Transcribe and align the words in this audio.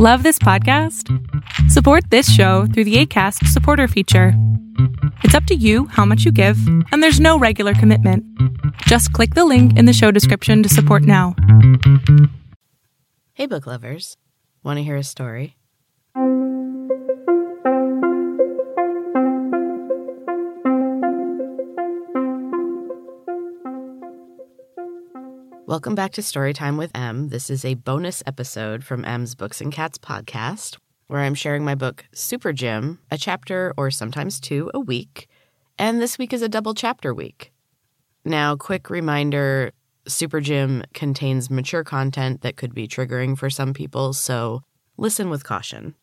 Love 0.00 0.24
this 0.24 0.40
podcast? 0.40 1.08
Support 1.70 2.10
this 2.10 2.28
show 2.28 2.66
through 2.66 2.82
the 2.82 2.96
ACAST 3.06 3.46
supporter 3.46 3.86
feature. 3.86 4.32
It's 5.22 5.36
up 5.36 5.44
to 5.44 5.54
you 5.54 5.86
how 5.86 6.04
much 6.04 6.24
you 6.24 6.32
give, 6.32 6.58
and 6.90 7.00
there's 7.00 7.20
no 7.20 7.38
regular 7.38 7.74
commitment. 7.74 8.24
Just 8.88 9.12
click 9.12 9.34
the 9.34 9.44
link 9.44 9.78
in 9.78 9.84
the 9.84 9.92
show 9.92 10.10
description 10.10 10.64
to 10.64 10.68
support 10.68 11.04
now. 11.04 11.36
Hey, 13.34 13.46
book 13.46 13.68
lovers. 13.68 14.16
Want 14.64 14.78
to 14.78 14.82
hear 14.82 14.96
a 14.96 15.04
story? 15.04 15.54
Welcome 25.74 25.96
back 25.96 26.12
to 26.12 26.20
Storytime 26.20 26.78
with 26.78 26.96
Em. 26.96 27.30
This 27.30 27.50
is 27.50 27.64
a 27.64 27.74
bonus 27.74 28.22
episode 28.28 28.84
from 28.84 29.04
Em's 29.04 29.34
Books 29.34 29.60
and 29.60 29.72
Cats 29.72 29.98
podcast, 29.98 30.78
where 31.08 31.22
I'm 31.22 31.34
sharing 31.34 31.64
my 31.64 31.74
book 31.74 32.04
Super 32.12 32.52
Gym, 32.52 33.00
a 33.10 33.18
chapter 33.18 33.74
or 33.76 33.90
sometimes 33.90 34.38
two 34.38 34.70
a 34.72 34.78
week. 34.78 35.26
And 35.76 36.00
this 36.00 36.16
week 36.16 36.32
is 36.32 36.42
a 36.42 36.48
double 36.48 36.74
chapter 36.74 37.12
week. 37.12 37.50
Now, 38.24 38.54
quick 38.54 38.88
reminder 38.88 39.72
Super 40.06 40.40
Gym 40.40 40.84
contains 40.94 41.50
mature 41.50 41.82
content 41.82 42.42
that 42.42 42.56
could 42.56 42.72
be 42.72 42.86
triggering 42.86 43.36
for 43.36 43.50
some 43.50 43.74
people, 43.74 44.12
so 44.12 44.62
listen 44.96 45.28
with 45.28 45.42
caution. 45.42 45.96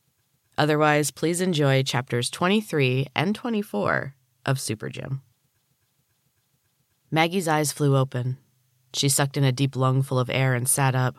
Otherwise, 0.57 1.11
please 1.11 1.39
enjoy 1.39 1.81
chapters 1.81 2.29
23 2.29 3.07
and 3.15 3.33
24 3.33 4.15
of 4.45 4.59
Super 4.59 4.89
Gym. 4.89 5.21
Maggie's 7.09 7.47
eyes 7.47 7.71
flew 7.71 7.95
open. 7.95 8.37
She 8.93 9.09
sucked 9.09 9.37
in 9.37 9.43
a 9.43 9.51
deep 9.51 9.75
lungful 9.75 10.19
of 10.19 10.29
air 10.29 10.53
and 10.53 10.67
sat 10.67 10.95
up. 10.95 11.15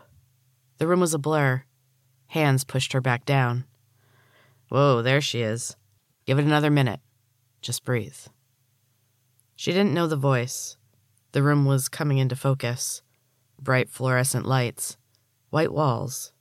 The 0.78 0.86
room 0.86 1.00
was 1.00 1.14
a 1.14 1.18
blur. 1.18 1.64
Hands 2.26 2.62
pushed 2.64 2.92
her 2.92 3.00
back 3.00 3.24
down. 3.24 3.64
Whoa, 4.68 5.02
there 5.02 5.20
she 5.20 5.42
is. 5.42 5.76
Give 6.26 6.38
it 6.38 6.44
another 6.44 6.70
minute. 6.70 7.00
Just 7.60 7.84
breathe. 7.84 8.16
She 9.56 9.72
didn't 9.72 9.94
know 9.94 10.06
the 10.06 10.16
voice. 10.16 10.76
The 11.32 11.42
room 11.42 11.64
was 11.64 11.88
coming 11.88 12.18
into 12.18 12.36
focus. 12.36 13.02
Bright 13.60 13.88
fluorescent 13.88 14.44
lights, 14.44 14.96
white 15.50 15.72
walls. 15.72 16.32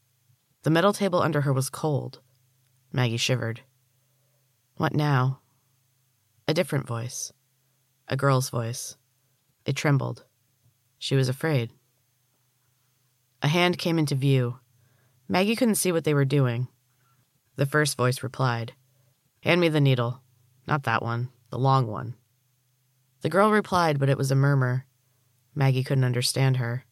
The 0.63 0.69
metal 0.69 0.93
table 0.93 1.21
under 1.21 1.41
her 1.41 1.53
was 1.53 1.69
cold. 1.69 2.19
Maggie 2.91 3.17
shivered. 3.17 3.61
What 4.77 4.93
now? 4.93 5.39
A 6.47 6.53
different 6.53 6.87
voice. 6.87 7.31
A 8.07 8.17
girl's 8.17 8.49
voice. 8.49 8.97
It 9.65 9.75
trembled. 9.75 10.25
She 11.01 11.15
was 11.15 11.27
afraid. 11.27 11.71
A 13.41 13.47
hand 13.47 13.79
came 13.79 13.97
into 13.97 14.13
view. 14.13 14.59
Maggie 15.27 15.55
couldn't 15.55 15.81
see 15.81 15.91
what 15.91 16.03
they 16.03 16.13
were 16.13 16.25
doing. 16.25 16.67
The 17.55 17.65
first 17.65 17.97
voice 17.97 18.21
replied, 18.21 18.73
Hand 19.41 19.59
me 19.59 19.67
the 19.67 19.81
needle. 19.81 20.21
Not 20.67 20.83
that 20.83 21.01
one, 21.01 21.29
the 21.49 21.57
long 21.57 21.87
one. 21.87 22.13
The 23.21 23.29
girl 23.29 23.49
replied, 23.49 23.97
but 23.97 24.09
it 24.09 24.17
was 24.17 24.29
a 24.29 24.35
murmur. 24.35 24.85
Maggie 25.55 25.83
couldn't 25.83 26.03
understand 26.03 26.57
her. 26.57 26.85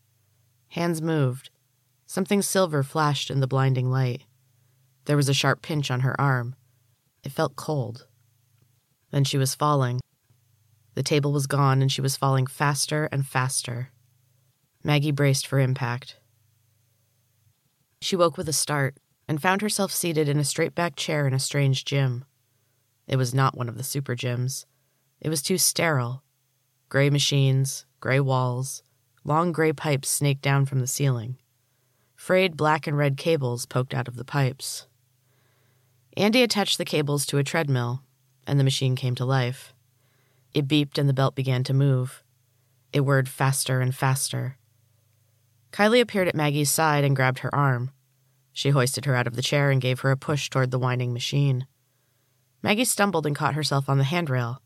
Hands 0.69 0.99
moved. 1.03 1.52
Something 2.07 2.41
silver 2.41 2.81
flashed 2.81 3.30
in 3.30 3.41
the 3.41 3.47
blinding 3.47 3.91
light. 3.91 4.23
There 5.05 5.17
was 5.17 5.30
a 5.30 5.35
sharp 5.35 5.61
pinch 5.61 5.91
on 5.91 5.99
her 5.99 6.19
arm. 6.19 6.55
It 7.23 7.31
felt 7.31 7.55
cold. 7.55 8.07
Then 9.11 9.23
she 9.23 9.37
was 9.37 9.53
falling. 9.53 9.99
The 10.95 11.03
table 11.03 11.31
was 11.31 11.45
gone, 11.45 11.83
and 11.83 11.91
she 11.91 12.02
was 12.02 12.17
falling 12.17 12.47
faster 12.47 13.07
and 13.11 13.23
faster. 13.23 13.91
Maggie 14.83 15.11
braced 15.11 15.45
for 15.45 15.59
impact. 15.59 16.17
She 18.02 18.16
woke 18.16 18.38
with 18.38 18.47
a 18.47 18.53
start 18.53 18.95
and 19.27 19.41
found 19.41 19.61
herself 19.61 19.91
seated 19.91 20.30
in 20.30 20.39
a 20.39 20.45
straight 20.45 20.73
back 20.73 20.95
chair 20.95 21.27
in 21.27 21.33
a 21.33 21.39
strange 21.39 21.83
gym. 21.83 22.25
It 23.08 23.17
was 23.17 23.33
not 23.33 23.58
one 23.58 23.67
of 23.67 23.77
the 23.77 23.83
super 23.83 24.16
gyms. 24.16 24.66
It 25.19 25.30
was 25.30 25.41
too 25.41 25.58
sterile. 25.58 26.23
Gray 26.88 27.09
machines, 27.09 27.86
gray 27.99 28.20
walls, 28.20 28.83
long 29.23 29.52
gray 29.52 29.73
pipes 29.73 30.09
snaked 30.09 30.42
down 30.42 30.65
from 30.65 30.80
the 30.80 30.87
ceiling. 30.87 31.37
Frayed 32.15 32.55
black 32.55 32.87
and 32.87 32.98
red 32.98 33.17
cables 33.17 33.65
poked 33.65 33.93
out 33.93 34.08
of 34.08 34.15
the 34.15 34.26
pipes. 34.26 34.87
Andy 36.15 36.42
attached 36.42 36.77
the 36.77 36.86
cables 36.86 37.26
to 37.26 37.37
a 37.37 37.43
treadmill, 37.43 38.03
and 38.48 38.59
the 38.59 38.64
machine 38.64 38.95
came 38.95 39.15
to 39.15 39.26
life. 39.26 39.73
It 40.53 40.67
beeped 40.67 40.98
and 40.98 41.08
the 41.08 41.14
belt 41.14 41.36
began 41.36 41.64
to 41.65 41.73
move. 41.73 42.23
It 42.92 43.02
whirred 43.02 43.30
faster 43.30 43.82
and 43.82 43.93
faster. 43.93 44.58
Kylie 45.71 46.02
appeared 46.02 46.27
at 46.27 46.35
Maggie's 46.35 46.69
side 46.69 47.03
and 47.03 47.15
grabbed 47.15 47.39
her 47.39 47.53
arm. 47.53 47.91
She 48.53 48.69
hoisted 48.69 49.05
her 49.05 49.15
out 49.15 49.27
of 49.27 49.35
the 49.35 49.41
chair 49.41 49.71
and 49.71 49.81
gave 49.81 50.02
her 50.02 50.11
a 50.11 50.17
push 50.17 50.49
toward 50.49 50.71
the 50.71 50.80
whining 50.80 51.13
machine. 51.13 51.67
Maggie 52.61 52.85
stumbled 52.85 53.25
and 53.25 53.35
caught 53.35 53.53
herself 53.53 53.87
on 53.87 53.97
the 53.97 54.03
handrail. 54.03 54.61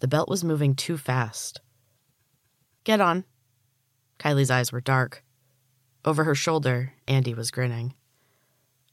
The 0.00 0.08
belt 0.08 0.28
was 0.28 0.44
moving 0.44 0.74
too 0.74 0.98
fast. 0.98 1.60
Get 2.84 3.00
on. 3.00 3.24
Kylie's 4.18 4.50
eyes 4.50 4.72
were 4.72 4.80
dark. 4.80 5.24
Over 6.04 6.24
her 6.24 6.34
shoulder, 6.34 6.92
Andy 7.06 7.32
was 7.32 7.50
grinning. 7.50 7.94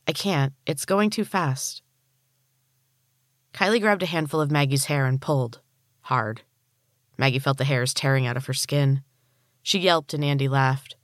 I 0.08 0.14
can't. 0.14 0.54
It's 0.66 0.86
going 0.86 1.10
too 1.10 1.26
fast. 1.26 1.82
Kylie 3.54 3.82
grabbed 3.82 4.04
a 4.04 4.08
handful 4.08 4.40
of 4.40 4.52
Maggie's 4.52 4.86
hair 4.86 5.06
and 5.06 5.20
pulled. 5.20 5.62
Hard. 6.02 6.44
Maggie 7.18 7.40
felt 7.40 7.58
the 7.58 7.66
hairs 7.66 7.94
tearing 7.94 8.26
out 8.26 8.38
of 8.38 8.46
her 8.46 8.54
skin. 8.54 9.02
She 9.64 9.80
yelped 9.80 10.14
and 10.14 10.24
Andy 10.24 10.48
laughed. 10.48 10.96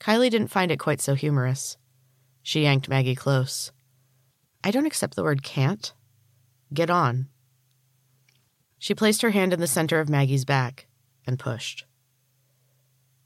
Kylie 0.00 0.30
didn't 0.30 0.48
find 0.48 0.70
it 0.70 0.78
quite 0.78 1.00
so 1.00 1.14
humorous. 1.14 1.76
She 2.42 2.62
yanked 2.62 2.88
Maggie 2.88 3.14
close. 3.14 3.72
I 4.62 4.70
don't 4.70 4.86
accept 4.86 5.16
the 5.16 5.22
word 5.22 5.42
can't. 5.42 5.92
Get 6.72 6.90
on. 6.90 7.28
She 8.78 8.94
placed 8.94 9.22
her 9.22 9.30
hand 9.30 9.52
in 9.52 9.60
the 9.60 9.66
center 9.66 10.00
of 10.00 10.08
Maggie's 10.08 10.44
back 10.44 10.86
and 11.26 11.38
pushed. 11.38 11.84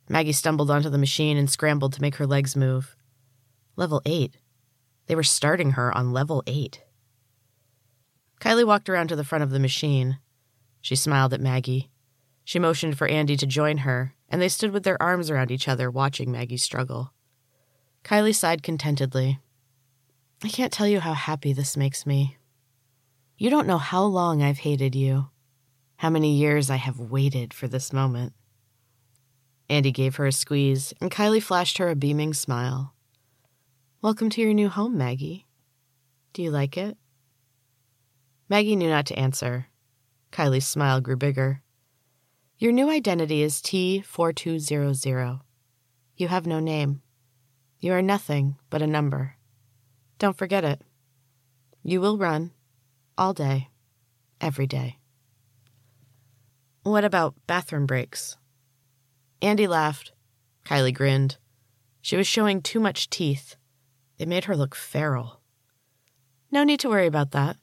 Maggie 0.08 0.32
stumbled 0.32 0.70
onto 0.70 0.90
the 0.90 0.98
machine 0.98 1.36
and 1.36 1.50
scrambled 1.50 1.92
to 1.94 2.02
make 2.02 2.16
her 2.16 2.26
legs 2.26 2.56
move. 2.56 2.96
Level 3.76 4.02
8. 4.04 4.36
They 5.06 5.14
were 5.14 5.22
starting 5.22 5.72
her 5.72 5.96
on 5.96 6.12
level 6.12 6.42
8. 6.46 6.82
Kylie 8.40 8.66
walked 8.66 8.88
around 8.88 9.08
to 9.08 9.16
the 9.16 9.24
front 9.24 9.44
of 9.44 9.50
the 9.50 9.60
machine. 9.60 10.18
She 10.80 10.96
smiled 10.96 11.32
at 11.32 11.40
Maggie. 11.40 11.90
She 12.44 12.58
motioned 12.58 12.98
for 12.98 13.06
Andy 13.06 13.36
to 13.36 13.46
join 13.46 13.78
her, 13.78 14.14
and 14.32 14.40
they 14.40 14.48
stood 14.48 14.72
with 14.72 14.82
their 14.82 15.00
arms 15.00 15.28
around 15.30 15.50
each 15.50 15.68
other, 15.68 15.90
watching 15.90 16.32
Maggie 16.32 16.56
struggle. 16.56 17.12
Kylie 18.02 18.34
sighed 18.34 18.62
contentedly. 18.62 19.38
I 20.42 20.48
can't 20.48 20.72
tell 20.72 20.88
you 20.88 21.00
how 21.00 21.12
happy 21.12 21.52
this 21.52 21.76
makes 21.76 22.06
me. 22.06 22.38
You 23.36 23.50
don't 23.50 23.66
know 23.66 23.78
how 23.78 24.02
long 24.04 24.42
I've 24.42 24.58
hated 24.58 24.94
you, 24.94 25.28
how 25.96 26.08
many 26.08 26.34
years 26.34 26.70
I 26.70 26.76
have 26.76 26.98
waited 26.98 27.52
for 27.52 27.68
this 27.68 27.92
moment. 27.92 28.32
Andy 29.68 29.92
gave 29.92 30.16
her 30.16 30.26
a 30.26 30.32
squeeze, 30.32 30.94
and 31.00 31.10
Kylie 31.10 31.42
flashed 31.42 31.78
her 31.78 31.90
a 31.90 31.94
beaming 31.94 32.32
smile. 32.32 32.94
Welcome 34.00 34.30
to 34.30 34.40
your 34.40 34.54
new 34.54 34.68
home, 34.68 34.96
Maggie. 34.96 35.46
Do 36.32 36.42
you 36.42 36.50
like 36.50 36.76
it? 36.76 36.96
Maggie 38.48 38.76
knew 38.76 38.88
not 38.88 39.06
to 39.06 39.18
answer. 39.18 39.66
Kylie's 40.32 40.66
smile 40.66 41.00
grew 41.00 41.16
bigger. 41.16 41.61
Your 42.62 42.70
new 42.70 42.88
identity 42.90 43.42
is 43.42 43.60
T4200. 43.60 45.40
You 46.16 46.28
have 46.28 46.46
no 46.46 46.60
name. 46.60 47.02
You 47.80 47.92
are 47.92 48.00
nothing 48.00 48.54
but 48.70 48.80
a 48.80 48.86
number. 48.86 49.34
Don't 50.20 50.38
forget 50.38 50.62
it. 50.62 50.80
You 51.82 52.00
will 52.00 52.16
run 52.16 52.52
all 53.18 53.34
day, 53.34 53.70
every 54.40 54.68
day. 54.68 55.00
What 56.84 57.04
about 57.04 57.34
bathroom 57.48 57.84
breaks? 57.84 58.36
Andy 59.42 59.66
laughed. 59.66 60.12
Kylie 60.64 60.94
grinned. 60.94 61.38
She 62.00 62.16
was 62.16 62.28
showing 62.28 62.62
too 62.62 62.78
much 62.78 63.10
teeth. 63.10 63.56
It 64.20 64.28
made 64.28 64.44
her 64.44 64.56
look 64.56 64.76
feral. 64.76 65.40
No 66.52 66.62
need 66.62 66.78
to 66.78 66.88
worry 66.88 67.08
about 67.08 67.32
that. 67.32 67.56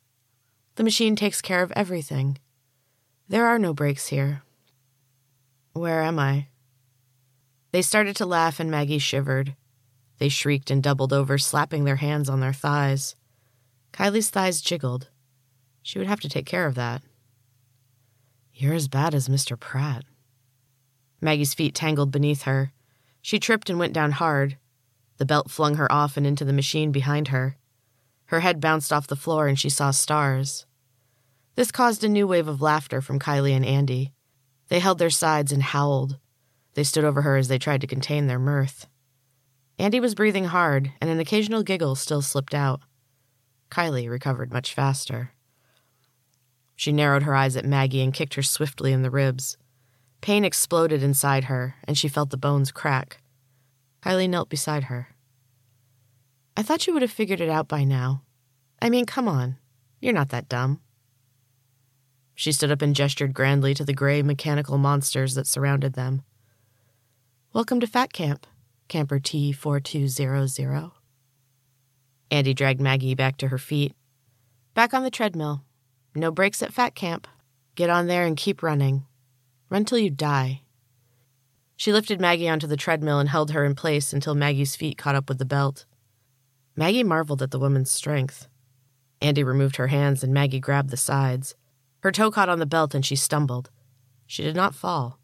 The 0.75 0.83
machine 0.83 1.15
takes 1.15 1.41
care 1.41 1.63
of 1.63 1.71
everything. 1.73 2.37
There 3.29 3.45
are 3.45 3.57
no 3.57 3.73
breaks 3.73 4.07
here. 4.07 4.43
Where 5.79 6.01
am 6.01 6.19
I? 6.19 6.47
They 7.71 7.81
started 7.81 8.17
to 8.17 8.25
laugh, 8.25 8.59
and 8.59 8.69
Maggie 8.69 8.99
shivered. 8.99 9.55
They 10.17 10.27
shrieked 10.27 10.69
and 10.69 10.83
doubled 10.83 11.13
over, 11.13 11.37
slapping 11.37 11.85
their 11.85 11.95
hands 11.95 12.27
on 12.27 12.41
their 12.41 12.51
thighs. 12.51 13.15
Kylie's 13.93 14.29
thighs 14.29 14.59
jiggled. 14.59 15.07
She 15.81 15.97
would 15.97 16.09
have 16.09 16.19
to 16.19 16.27
take 16.27 16.45
care 16.45 16.65
of 16.65 16.75
that. 16.75 17.01
You're 18.53 18.73
as 18.73 18.89
bad 18.89 19.15
as 19.15 19.29
Mr. 19.29 19.57
Pratt. 19.57 20.03
Maggie's 21.21 21.53
feet 21.53 21.75
tangled 21.75 22.11
beneath 22.11 22.41
her. 22.41 22.73
She 23.21 23.39
tripped 23.39 23.69
and 23.69 23.79
went 23.79 23.93
down 23.93 24.11
hard. 24.11 24.57
The 25.15 25.23
belt 25.25 25.49
flung 25.49 25.75
her 25.75 25.89
off 25.89 26.17
and 26.17 26.27
into 26.27 26.43
the 26.43 26.51
machine 26.51 26.91
behind 26.91 27.29
her. 27.29 27.55
Her 28.25 28.41
head 28.41 28.59
bounced 28.59 28.91
off 28.91 29.07
the 29.07 29.15
floor 29.15 29.47
and 29.47 29.57
she 29.57 29.69
saw 29.69 29.91
stars. 29.91 30.65
This 31.55 31.71
caused 31.71 32.03
a 32.03 32.09
new 32.09 32.27
wave 32.27 32.49
of 32.49 32.61
laughter 32.61 32.99
from 32.99 33.17
Kylie 33.17 33.55
and 33.55 33.65
Andy. 33.65 34.11
They 34.69 34.79
held 34.79 34.99
their 34.99 35.09
sides 35.09 35.51
and 35.51 35.61
howled. 35.61 36.17
They 36.75 36.83
stood 36.83 37.03
over 37.03 37.23
her 37.23 37.35
as 37.37 37.47
they 37.47 37.59
tried 37.59 37.81
to 37.81 37.87
contain 37.87 38.27
their 38.27 38.39
mirth. 38.39 38.87
Andy 39.77 39.99
was 39.99 40.15
breathing 40.15 40.45
hard, 40.45 40.91
and 41.01 41.09
an 41.09 41.19
occasional 41.19 41.63
giggle 41.63 41.95
still 41.95 42.21
slipped 42.21 42.53
out. 42.53 42.81
Kylie 43.71 44.09
recovered 44.09 44.51
much 44.51 44.73
faster. 44.73 45.31
She 46.75 46.91
narrowed 46.91 47.23
her 47.23 47.35
eyes 47.35 47.57
at 47.57 47.65
Maggie 47.65 48.01
and 48.01 48.13
kicked 48.13 48.35
her 48.35 48.43
swiftly 48.43 48.93
in 48.93 49.01
the 49.01 49.09
ribs. 49.09 49.57
Pain 50.21 50.45
exploded 50.45 51.01
inside 51.01 51.45
her, 51.45 51.75
and 51.85 51.97
she 51.97 52.07
felt 52.07 52.29
the 52.29 52.37
bones 52.37 52.71
crack. 52.71 53.21
Kylie 54.01 54.29
knelt 54.29 54.49
beside 54.49 54.85
her. 54.85 55.09
I 56.55 56.61
thought 56.61 56.87
you 56.87 56.93
would 56.93 57.01
have 57.01 57.11
figured 57.11 57.41
it 57.41 57.49
out 57.49 57.67
by 57.67 57.83
now. 57.83 58.21
I 58.81 58.89
mean, 58.89 59.05
come 59.05 59.27
on. 59.27 59.57
You're 59.99 60.13
not 60.13 60.29
that 60.29 60.49
dumb. 60.49 60.81
She 62.39 62.53
stood 62.53 62.71
up 62.71 62.81
and 62.81 62.95
gestured 62.95 63.33
grandly 63.33 63.73
to 63.73 63.83
the 63.83 63.91
gray 63.91 64.21
mechanical 64.21 64.77
monsters 64.77 65.35
that 65.35 65.45
surrounded 65.45 65.91
them. 65.91 66.21
Welcome 67.51 67.81
to 67.81 67.85
Fat 67.85 68.13
Camp, 68.13 68.47
Camper 68.87 69.19
T4200. 69.19 70.91
Andy 72.31 72.53
dragged 72.53 72.79
Maggie 72.79 73.13
back 73.13 73.35
to 73.39 73.49
her 73.49 73.57
feet. 73.57 73.93
Back 74.73 74.93
on 74.93 75.03
the 75.03 75.11
treadmill. 75.11 75.65
No 76.15 76.31
breaks 76.31 76.63
at 76.63 76.71
Fat 76.71 76.95
Camp. 76.95 77.27
Get 77.75 77.89
on 77.89 78.07
there 78.07 78.25
and 78.25 78.37
keep 78.37 78.63
running. 78.63 79.05
Run 79.69 79.83
till 79.83 79.99
you 79.99 80.09
die. 80.09 80.61
She 81.75 81.91
lifted 81.91 82.21
Maggie 82.21 82.47
onto 82.47 82.67
the 82.67 82.77
treadmill 82.77 83.19
and 83.19 83.27
held 83.27 83.51
her 83.51 83.65
in 83.65 83.75
place 83.75 84.13
until 84.13 84.33
Maggie's 84.33 84.77
feet 84.77 84.97
caught 84.97 85.15
up 85.15 85.27
with 85.27 85.39
the 85.39 85.43
belt. 85.43 85.83
Maggie 86.77 87.03
marveled 87.03 87.41
at 87.41 87.51
the 87.51 87.59
woman's 87.59 87.91
strength. 87.91 88.47
Andy 89.21 89.43
removed 89.43 89.75
her 89.75 89.87
hands 89.87 90.23
and 90.23 90.33
Maggie 90.33 90.61
grabbed 90.61 90.89
the 90.89 90.95
sides. 90.95 91.55
Her 92.01 92.11
toe 92.11 92.31
caught 92.31 92.49
on 92.49 92.59
the 92.59 92.65
belt 92.65 92.95
and 92.95 93.05
she 93.05 93.15
stumbled. 93.15 93.69
She 94.25 94.43
did 94.43 94.55
not 94.55 94.75
fall. 94.75 95.19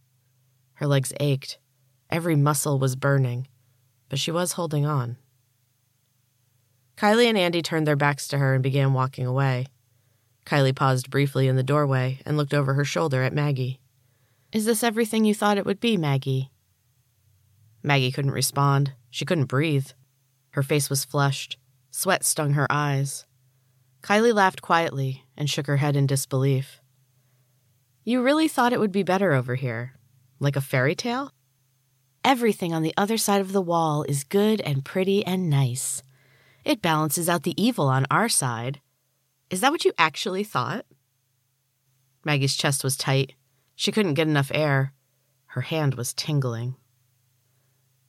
Her 0.76 0.88
legs 0.88 1.14
ached. 1.20 1.58
Every 2.10 2.36
muscle 2.36 2.80
was 2.80 2.96
burning, 2.96 3.48
but 4.10 4.20
she 4.20 4.32
was 4.32 4.54
holding 4.54 4.86
on. 4.86 5.18
Kylie 6.98 7.28
and 7.28 7.38
Andy 7.38 7.62
turned 7.62 7.86
their 7.86 7.96
backs 7.96 8.28
to 8.30 8.38
her 8.38 8.54
and 8.54 8.64
began 8.64 8.94
walking 8.94 9.26
away. 9.26 9.68
Kylie 10.46 10.76
paused 10.76 11.10
briefly 11.10 11.48
in 11.48 11.56
the 11.56 11.64
doorway 11.64 12.20
and 12.26 12.38
looked 12.38 12.54
over 12.54 12.74
her 12.74 12.86
shoulder 12.86 13.24
at 13.24 13.34
Maggie. 13.34 13.80
Is 14.52 14.66
this 14.66 14.84
everything 14.84 15.26
you 15.26 15.34
thought 15.34 15.58
it 15.58 15.66
would 15.66 15.80
be, 15.80 15.98
Maggie? 15.98 16.52
Maggie 17.84 18.12
couldn't 18.12 18.32
respond. 18.32 18.94
She 19.10 19.26
couldn't 19.26 19.46
breathe. 19.46 19.88
Her 20.52 20.64
face 20.64 20.90
was 20.90 21.04
flushed. 21.04 21.58
Sweat 21.92 22.24
stung 22.24 22.54
her 22.54 22.68
eyes. 22.70 23.26
Kylie 24.06 24.36
laughed 24.36 24.62
quietly 24.62 25.26
and 25.36 25.50
shook 25.50 25.66
her 25.66 25.78
head 25.78 25.96
in 25.96 26.06
disbelief. 26.06 26.80
You 28.04 28.22
really 28.22 28.48
thought 28.48 28.72
it 28.72 28.80
would 28.80 28.92
be 28.92 29.02
better 29.02 29.34
over 29.34 29.56
here? 29.56 29.94
Like 30.40 30.56
a 30.56 30.62
fairy 30.62 30.94
tale? 30.94 31.32
Everything 32.24 32.72
on 32.72 32.84
the 32.84 32.94
other 32.98 33.18
side 33.18 33.42
of 33.42 33.52
the 33.52 33.64
wall 33.64 34.04
is 34.04 34.24
good 34.24 34.62
and 34.62 34.86
pretty 34.86 35.26
and 35.26 35.50
nice. 35.50 36.04
It 36.64 36.84
balances 36.84 37.28
out 37.28 37.42
the 37.42 37.60
evil 37.60 37.88
on 37.88 38.06
our 38.12 38.30
side. 38.30 38.80
Is 39.50 39.62
that 39.62 39.72
what 39.72 39.86
you 39.86 39.92
actually 39.98 40.44
thought? 40.44 40.86
Maggie's 42.24 42.56
chest 42.56 42.84
was 42.84 42.96
tight. 42.96 43.34
She 43.76 43.92
couldn't 43.92 44.14
get 44.14 44.28
enough 44.28 44.52
air. 44.54 44.94
Her 45.48 45.62
hand 45.62 45.96
was 45.96 46.14
tingling. 46.14 46.76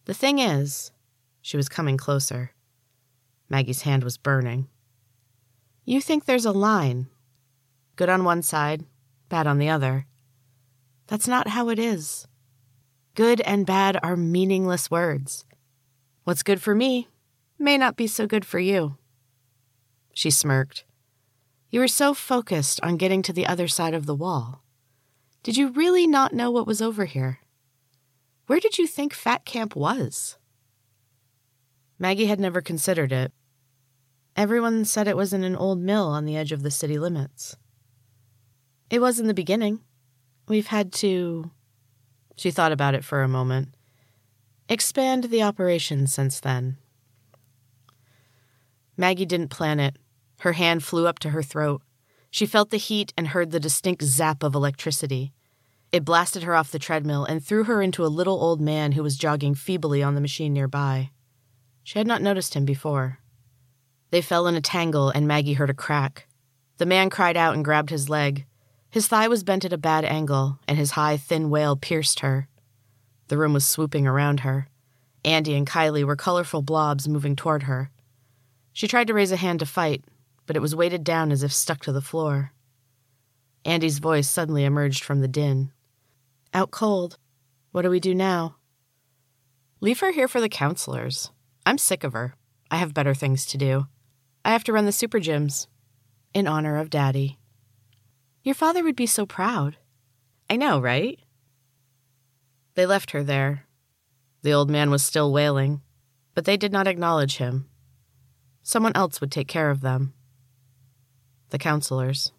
The 0.04 0.12
thing 0.12 0.40
is, 0.40 0.90
she 1.40 1.56
was 1.56 1.70
coming 1.70 1.96
closer. 1.96 2.50
Maggie's 3.48 3.81
hand 3.81 4.04
was 4.04 4.19
burning. 4.19 4.69
You 5.88 6.00
think 6.00 6.24
there's 6.24 6.44
a 6.44 6.50
line 6.52 7.06
good 7.94 8.08
on 8.08 8.24
one 8.24 8.42
side, 8.42 8.84
bad 9.28 9.46
on 9.46 9.58
the 9.58 9.70
other. 9.70 10.06
That's 11.06 11.28
not 11.28 11.48
how 11.48 11.68
it 11.70 11.78
is. 11.78 12.26
Good 13.14 13.40
and 13.42 13.64
bad 13.64 13.98
are 14.02 14.16
meaningless 14.16 14.90
words. 14.90 15.46
What's 16.24 16.42
good 16.42 16.60
for 16.60 16.74
me 16.74 17.08
may 17.56 17.78
not 17.78 17.96
be 17.96 18.08
so 18.08 18.26
good 18.26 18.44
for 18.44 18.58
you. 18.58 18.98
She 20.12 20.28
smirked. 20.28 20.84
You 21.70 21.78
were 21.80 21.88
so 21.88 22.12
focused 22.12 22.80
on 22.82 22.96
getting 22.96 23.22
to 23.22 23.32
the 23.32 23.46
other 23.46 23.68
side 23.68 23.94
of 23.94 24.06
the 24.06 24.14
wall. 24.14 24.62
Did 25.44 25.56
you 25.56 25.68
really 25.68 26.06
not 26.06 26.34
know 26.34 26.50
what 26.50 26.66
was 26.66 26.82
over 26.82 27.04
here? 27.04 27.38
Where 28.48 28.60
did 28.60 28.76
you 28.76 28.88
think 28.88 29.14
Fat 29.14 29.44
Camp 29.44 29.76
was? 29.76 30.36
Maggie 31.98 32.26
had 32.26 32.40
never 32.40 32.60
considered 32.60 33.12
it. 33.12 33.32
Everyone 34.36 34.84
said 34.84 35.08
it 35.08 35.16
was 35.16 35.32
in 35.32 35.44
an 35.44 35.56
old 35.56 35.80
mill 35.80 36.08
on 36.08 36.26
the 36.26 36.36
edge 36.36 36.52
of 36.52 36.62
the 36.62 36.70
city 36.70 36.98
limits. 36.98 37.56
It 38.90 39.00
was 39.00 39.18
in 39.18 39.28
the 39.28 39.34
beginning. 39.34 39.80
We've 40.46 40.66
had 40.66 40.92
to. 40.94 41.50
She 42.36 42.50
thought 42.50 42.70
about 42.70 42.94
it 42.94 43.02
for 43.02 43.22
a 43.22 43.28
moment. 43.28 43.74
Expand 44.68 45.24
the 45.24 45.42
operation 45.42 46.06
since 46.06 46.38
then. 46.38 46.76
Maggie 48.96 49.24
didn't 49.24 49.48
plan 49.48 49.80
it. 49.80 49.96
Her 50.40 50.52
hand 50.52 50.84
flew 50.84 51.06
up 51.06 51.18
to 51.20 51.30
her 51.30 51.42
throat. 51.42 51.82
She 52.30 52.44
felt 52.44 52.68
the 52.68 52.76
heat 52.76 53.14
and 53.16 53.28
heard 53.28 53.52
the 53.52 53.60
distinct 53.60 54.02
zap 54.02 54.42
of 54.42 54.54
electricity. 54.54 55.32
It 55.92 56.04
blasted 56.04 56.42
her 56.42 56.54
off 56.54 56.72
the 56.72 56.78
treadmill 56.78 57.24
and 57.24 57.42
threw 57.42 57.64
her 57.64 57.80
into 57.80 58.04
a 58.04 58.08
little 58.08 58.42
old 58.42 58.60
man 58.60 58.92
who 58.92 59.02
was 59.02 59.16
jogging 59.16 59.54
feebly 59.54 60.02
on 60.02 60.14
the 60.14 60.20
machine 60.20 60.52
nearby. 60.52 61.10
She 61.82 61.98
had 61.98 62.06
not 62.06 62.20
noticed 62.20 62.54
him 62.54 62.66
before. 62.66 63.20
They 64.16 64.22
fell 64.22 64.46
in 64.46 64.54
a 64.54 64.62
tangle, 64.62 65.10
and 65.10 65.28
Maggie 65.28 65.52
heard 65.52 65.68
a 65.68 65.74
crack. 65.74 66.26
The 66.78 66.86
man 66.86 67.10
cried 67.10 67.36
out 67.36 67.54
and 67.54 67.62
grabbed 67.62 67.90
his 67.90 68.08
leg. 68.08 68.46
His 68.88 69.08
thigh 69.08 69.28
was 69.28 69.44
bent 69.44 69.66
at 69.66 69.74
a 69.74 69.76
bad 69.76 70.06
angle, 70.06 70.58
and 70.66 70.78
his 70.78 70.92
high, 70.92 71.18
thin 71.18 71.50
wail 71.50 71.76
pierced 71.76 72.20
her. 72.20 72.48
The 73.28 73.36
room 73.36 73.52
was 73.52 73.66
swooping 73.66 74.06
around 74.06 74.40
her. 74.40 74.70
Andy 75.22 75.54
and 75.54 75.66
Kylie 75.66 76.02
were 76.02 76.16
colorful 76.16 76.62
blobs 76.62 77.06
moving 77.06 77.36
toward 77.36 77.64
her. 77.64 77.90
She 78.72 78.88
tried 78.88 79.08
to 79.08 79.12
raise 79.12 79.32
a 79.32 79.36
hand 79.36 79.58
to 79.58 79.66
fight, 79.66 80.02
but 80.46 80.56
it 80.56 80.62
was 80.62 80.74
weighted 80.74 81.04
down 81.04 81.30
as 81.30 81.42
if 81.42 81.52
stuck 81.52 81.80
to 81.82 81.92
the 81.92 82.00
floor. 82.00 82.52
Andy's 83.66 83.98
voice 83.98 84.30
suddenly 84.30 84.64
emerged 84.64 85.04
from 85.04 85.20
the 85.20 85.28
din. 85.28 85.72
Out 86.54 86.70
cold. 86.70 87.19
What 87.72 87.82
do 87.82 87.90
we 87.90 88.00
do 88.00 88.14
now? 88.14 88.56
Leave 89.82 90.00
her 90.00 90.10
here 90.10 90.26
for 90.26 90.40
the 90.40 90.48
counselors. 90.48 91.32
I'm 91.66 91.76
sick 91.76 92.02
of 92.02 92.14
her. 92.14 92.34
I 92.70 92.78
have 92.78 92.94
better 92.94 93.12
things 93.12 93.44
to 93.44 93.58
do. 93.58 93.88
I 94.46 94.50
have 94.50 94.62
to 94.64 94.72
run 94.72 94.84
the 94.84 94.93
super 94.93 95.19
gyms. 95.19 95.66
In 96.32 96.46
honor 96.46 96.76
of 96.76 96.88
Daddy. 96.88 97.40
Your 98.44 98.54
father 98.54 98.84
would 98.84 98.94
be 98.94 99.04
so 99.04 99.26
proud. 99.26 99.76
I 100.48 100.54
know, 100.54 100.78
right? 100.78 101.19
They 102.76 102.87
left 102.87 103.10
her 103.10 103.25
there. 103.25 103.66
The 104.43 104.52
old 104.52 104.70
man 104.70 104.88
was 104.88 105.02
still 105.02 105.32
wailing, 105.32 105.82
but 106.32 106.44
they 106.44 106.56
did 106.56 106.70
not 106.70 106.87
acknowledge 106.87 107.38
him. 107.38 107.69
Someone 108.62 108.93
else 108.94 109.20
would 109.20 109.32
take 109.32 109.48
care 109.48 109.69
of 109.69 109.81
them. 109.81 110.14
The 111.50 111.58
counselors. 111.58 112.31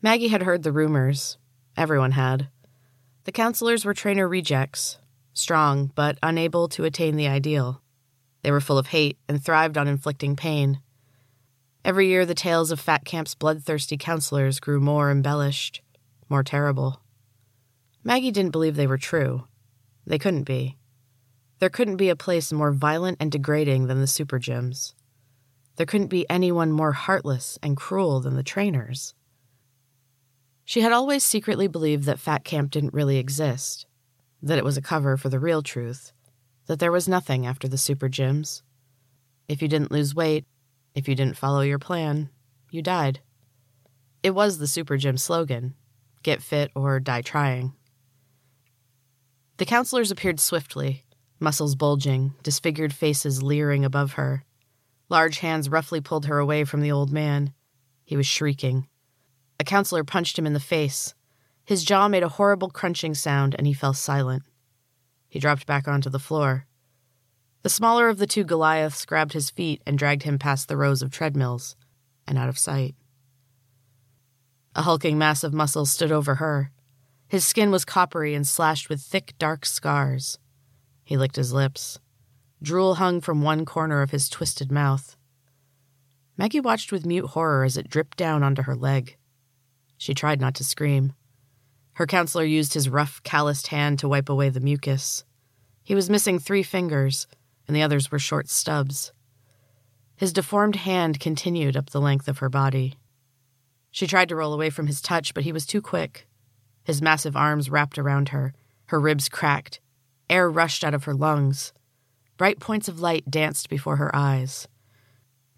Maggie 0.00 0.28
had 0.28 0.44
heard 0.44 0.62
the 0.62 0.72
rumors. 0.72 1.36
Everyone 1.76 2.12
had. 2.12 2.48
The 3.24 3.32
counselors 3.32 3.84
were 3.84 3.92
trainer 3.92 4.26
rejects, 4.26 4.96
strong 5.34 5.92
but 5.94 6.16
unable 6.22 6.68
to 6.68 6.84
attain 6.84 7.16
the 7.16 7.28
ideal. 7.28 7.82
They 8.44 8.50
were 8.50 8.60
full 8.60 8.76
of 8.76 8.88
hate 8.88 9.18
and 9.26 9.42
thrived 9.42 9.78
on 9.78 9.88
inflicting 9.88 10.36
pain. 10.36 10.80
Every 11.82 12.08
year, 12.08 12.26
the 12.26 12.34
tales 12.34 12.70
of 12.70 12.78
Fat 12.78 13.06
Camp's 13.06 13.34
bloodthirsty 13.34 13.96
counselors 13.96 14.60
grew 14.60 14.80
more 14.80 15.10
embellished, 15.10 15.80
more 16.28 16.42
terrible. 16.42 17.00
Maggie 18.04 18.30
didn't 18.30 18.52
believe 18.52 18.76
they 18.76 18.86
were 18.86 18.98
true. 18.98 19.44
They 20.06 20.18
couldn't 20.18 20.44
be. 20.44 20.76
There 21.58 21.70
couldn't 21.70 21.96
be 21.96 22.10
a 22.10 22.16
place 22.16 22.52
more 22.52 22.70
violent 22.70 23.16
and 23.18 23.32
degrading 23.32 23.86
than 23.86 24.02
the 24.02 24.06
super 24.06 24.38
gyms. 24.38 24.92
There 25.76 25.86
couldn't 25.86 26.08
be 26.08 26.28
anyone 26.28 26.70
more 26.70 26.92
heartless 26.92 27.58
and 27.62 27.78
cruel 27.78 28.20
than 28.20 28.36
the 28.36 28.42
trainers. 28.42 29.14
She 30.66 30.82
had 30.82 30.92
always 30.92 31.24
secretly 31.24 31.66
believed 31.66 32.04
that 32.04 32.20
Fat 32.20 32.44
Camp 32.44 32.70
didn't 32.70 32.92
really 32.92 33.16
exist, 33.16 33.86
that 34.42 34.58
it 34.58 34.64
was 34.64 34.76
a 34.76 34.82
cover 34.82 35.16
for 35.16 35.30
the 35.30 35.40
real 35.40 35.62
truth, 35.62 36.12
that 36.66 36.78
there 36.78 36.92
was 36.92 37.08
nothing 37.08 37.46
after 37.46 37.68
the 37.68 37.78
super 37.78 38.08
gyms. 38.08 38.62
If 39.48 39.60
you 39.60 39.68
didn't 39.68 39.92
lose 39.92 40.14
weight, 40.14 40.46
if 40.94 41.08
you 41.08 41.14
didn't 41.14 41.36
follow 41.36 41.60
your 41.60 41.78
plan, 41.78 42.30
you 42.70 42.82
died. 42.82 43.20
It 44.22 44.34
was 44.34 44.58
the 44.58 44.66
super 44.66 44.96
gym 44.96 45.18
slogan 45.18 45.74
get 46.22 46.42
fit 46.42 46.70
or 46.74 46.98
die 46.98 47.20
trying. 47.20 47.74
The 49.58 49.66
counselors 49.66 50.10
appeared 50.10 50.40
swiftly, 50.40 51.04
muscles 51.38 51.76
bulging, 51.76 52.34
disfigured 52.42 52.92
faces 52.92 53.42
leering 53.42 53.84
above 53.84 54.14
her. 54.14 54.44
Large 55.08 55.38
hands 55.40 55.68
roughly 55.68 56.00
pulled 56.00 56.26
her 56.26 56.38
away 56.38 56.64
from 56.64 56.80
the 56.80 56.90
old 56.90 57.12
man. 57.12 57.52
He 58.04 58.16
was 58.16 58.26
shrieking. 58.26 58.88
A 59.60 59.64
counselor 59.64 60.02
punched 60.02 60.38
him 60.38 60.46
in 60.46 60.54
the 60.54 60.60
face. 60.60 61.14
His 61.64 61.84
jaw 61.84 62.08
made 62.08 62.22
a 62.22 62.28
horrible 62.28 62.70
crunching 62.70 63.14
sound, 63.14 63.54
and 63.56 63.66
he 63.66 63.74
fell 63.74 63.94
silent. 63.94 64.42
He 65.34 65.40
dropped 65.40 65.66
back 65.66 65.88
onto 65.88 66.08
the 66.08 66.20
floor. 66.20 66.64
The 67.62 67.68
smaller 67.68 68.08
of 68.08 68.18
the 68.18 68.26
two 68.26 68.44
Goliaths 68.44 69.04
grabbed 69.04 69.32
his 69.32 69.50
feet 69.50 69.82
and 69.84 69.98
dragged 69.98 70.22
him 70.22 70.38
past 70.38 70.68
the 70.68 70.76
rows 70.76 71.02
of 71.02 71.10
treadmills 71.10 71.74
and 72.24 72.38
out 72.38 72.48
of 72.48 72.56
sight. 72.56 72.94
A 74.76 74.82
hulking 74.82 75.18
mass 75.18 75.42
of 75.42 75.52
muscle 75.52 75.86
stood 75.86 76.12
over 76.12 76.36
her. 76.36 76.70
His 77.26 77.44
skin 77.44 77.72
was 77.72 77.84
coppery 77.84 78.32
and 78.32 78.46
slashed 78.46 78.88
with 78.88 79.00
thick, 79.00 79.34
dark 79.40 79.66
scars. 79.66 80.38
He 81.02 81.16
licked 81.16 81.34
his 81.34 81.52
lips. 81.52 81.98
Drool 82.62 82.94
hung 82.94 83.20
from 83.20 83.42
one 83.42 83.64
corner 83.64 84.02
of 84.02 84.12
his 84.12 84.28
twisted 84.28 84.70
mouth. 84.70 85.16
Maggie 86.36 86.60
watched 86.60 86.92
with 86.92 87.04
mute 87.04 87.30
horror 87.30 87.64
as 87.64 87.76
it 87.76 87.90
dripped 87.90 88.16
down 88.16 88.44
onto 88.44 88.62
her 88.62 88.76
leg. 88.76 89.16
She 89.98 90.14
tried 90.14 90.40
not 90.40 90.54
to 90.54 90.64
scream. 90.64 91.12
Her 91.94 92.06
counselor 92.06 92.44
used 92.44 92.74
his 92.74 92.88
rough, 92.88 93.22
calloused 93.22 93.68
hand 93.68 93.98
to 94.00 94.08
wipe 94.08 94.28
away 94.28 94.48
the 94.48 94.60
mucus. 94.60 95.24
He 95.82 95.94
was 95.94 96.10
missing 96.10 96.38
three 96.38 96.62
fingers, 96.62 97.26
and 97.66 97.76
the 97.76 97.82
others 97.82 98.10
were 98.10 98.18
short 98.18 98.48
stubs. 98.48 99.12
His 100.16 100.32
deformed 100.32 100.76
hand 100.76 101.20
continued 101.20 101.76
up 101.76 101.90
the 101.90 102.00
length 102.00 102.28
of 102.28 102.38
her 102.38 102.48
body. 102.48 102.94
She 103.90 104.06
tried 104.06 104.28
to 104.30 104.36
roll 104.36 104.52
away 104.52 104.70
from 104.70 104.86
his 104.86 105.00
touch, 105.00 105.34
but 105.34 105.44
he 105.44 105.52
was 105.52 105.66
too 105.66 105.80
quick. 105.80 106.26
His 106.82 107.00
massive 107.00 107.36
arms 107.36 107.70
wrapped 107.70 107.98
around 107.98 108.30
her, 108.30 108.54
her 108.86 109.00
ribs 109.00 109.28
cracked, 109.28 109.80
air 110.28 110.50
rushed 110.50 110.84
out 110.84 110.94
of 110.94 111.04
her 111.04 111.14
lungs. 111.14 111.72
Bright 112.36 112.58
points 112.58 112.88
of 112.88 113.00
light 113.00 113.30
danced 113.30 113.68
before 113.68 113.96
her 113.96 114.14
eyes. 114.14 114.66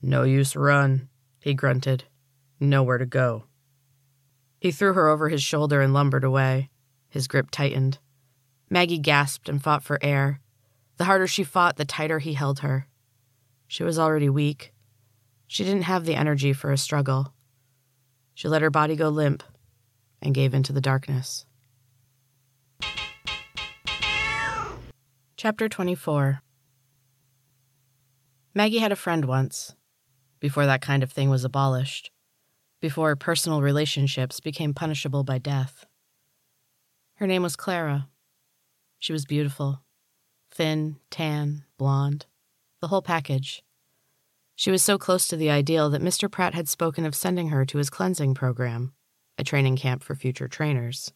No 0.02 0.22
use 0.22 0.54
run, 0.54 1.08
he 1.40 1.54
grunted. 1.54 2.04
Nowhere 2.60 2.98
to 2.98 3.06
go. 3.06 3.44
He 4.58 4.70
threw 4.72 4.94
her 4.94 5.08
over 5.08 5.28
his 5.28 5.42
shoulder 5.42 5.80
and 5.80 5.92
lumbered 5.92 6.24
away. 6.24 6.70
His 7.08 7.28
grip 7.28 7.50
tightened. 7.50 7.98
Maggie 8.68 8.98
gasped 8.98 9.48
and 9.48 9.62
fought 9.62 9.82
for 9.82 9.98
air. 10.02 10.40
The 10.96 11.04
harder 11.04 11.26
she 11.26 11.44
fought, 11.44 11.76
the 11.76 11.84
tighter 11.84 12.18
he 12.18 12.34
held 12.34 12.60
her. 12.60 12.86
She 13.68 13.82
was 13.82 13.98
already 13.98 14.28
weak. 14.28 14.72
She 15.46 15.64
didn't 15.64 15.82
have 15.82 16.04
the 16.04 16.14
energy 16.14 16.52
for 16.52 16.72
a 16.72 16.78
struggle. 16.78 17.32
She 18.34 18.48
let 18.48 18.62
her 18.62 18.70
body 18.70 18.96
go 18.96 19.08
limp 19.08 19.42
and 20.20 20.34
gave 20.34 20.54
into 20.54 20.72
the 20.72 20.80
darkness. 20.80 21.46
Chapter 25.36 25.68
24 25.68 26.40
Maggie 28.54 28.78
had 28.78 28.90
a 28.90 28.96
friend 28.96 29.26
once, 29.26 29.74
before 30.40 30.64
that 30.64 30.80
kind 30.80 31.02
of 31.02 31.12
thing 31.12 31.28
was 31.28 31.44
abolished, 31.44 32.10
before 32.80 33.16
personal 33.16 33.62
relationships 33.62 34.40
became 34.40 34.74
punishable 34.74 35.24
by 35.24 35.38
death. 35.38 35.86
Her 37.14 37.26
name 37.26 37.42
was 37.42 37.56
Clara. 37.56 38.08
She 38.98 39.12
was 39.12 39.24
beautiful 39.24 39.82
thin, 40.50 40.96
tan, 41.10 41.64
blonde, 41.76 42.24
the 42.80 42.88
whole 42.88 43.02
package. 43.02 43.62
She 44.54 44.70
was 44.70 44.82
so 44.82 44.96
close 44.96 45.28
to 45.28 45.36
the 45.36 45.50
ideal 45.50 45.90
that 45.90 46.02
Mr. 46.02 46.30
Pratt 46.30 46.54
had 46.54 46.66
spoken 46.66 47.04
of 47.04 47.14
sending 47.14 47.50
her 47.50 47.66
to 47.66 47.76
his 47.76 47.90
cleansing 47.90 48.32
program, 48.32 48.94
a 49.36 49.44
training 49.44 49.76
camp 49.76 50.02
for 50.02 50.14
future 50.14 50.48
trainers. 50.48 51.12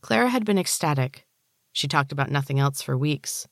Clara 0.00 0.28
had 0.28 0.44
been 0.44 0.58
ecstatic. 0.58 1.26
She 1.72 1.88
talked 1.88 2.12
about 2.12 2.30
nothing 2.30 2.60
else 2.60 2.80
for 2.80 2.96
weeks. 2.96 3.48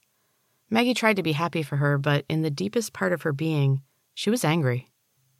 Maggie 0.70 0.94
tried 0.94 1.16
to 1.16 1.22
be 1.24 1.32
happy 1.32 1.64
for 1.64 1.76
her, 1.76 1.98
but 1.98 2.24
in 2.28 2.42
the 2.42 2.50
deepest 2.50 2.92
part 2.92 3.12
of 3.12 3.22
her 3.22 3.32
being, 3.32 3.82
she 4.14 4.30
was 4.30 4.44
angry. 4.44 4.92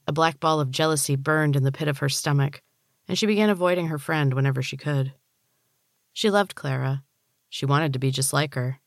A 0.06 0.12
black 0.12 0.38
ball 0.38 0.61
of 0.61 0.70
jealousy 0.70 1.16
burned 1.16 1.56
in 1.56 1.64
the 1.64 1.73
pit 1.73 1.88
of 1.88 1.99
her 1.99 2.08
stomach, 2.08 2.62
and 3.08 3.18
she 3.18 3.26
began 3.26 3.50
avoiding 3.50 3.88
her 3.88 3.99
friend 3.99 4.34
whenever 4.34 4.62
she 4.62 4.76
could. 4.76 5.14
She 6.12 6.30
loved 6.30 6.54
Clara. 6.54 7.02
She 7.49 7.66
wanted 7.66 7.92
to 7.92 7.99
be 7.99 8.11
just 8.11 8.32
like 8.32 8.54
her, 8.54 8.80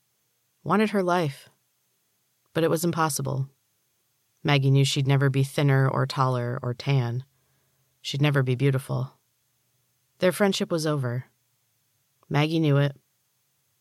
wanted 0.64 0.90
her 0.92 1.02
life. 1.02 1.50
But 2.54 2.64
it 2.64 2.70
was 2.70 2.84
impossible. 2.84 3.50
Maggie 4.44 4.72
knew 4.72 4.86
she'd 4.86 5.08
never 5.08 5.30
be 5.30 5.44
thinner 5.44 5.90
or 5.90 6.06
taller 6.06 6.60
or 6.62 6.74
tan. 6.74 7.24
She'd 8.02 8.22
never 8.22 8.44
be 8.44 8.56
beautiful. 8.56 9.14
Their 10.20 10.32
friendship 10.32 10.72
was 10.72 10.86
over. 10.86 11.26
Maggie 12.30 12.60
knew 12.60 12.78
it. 12.78 12.96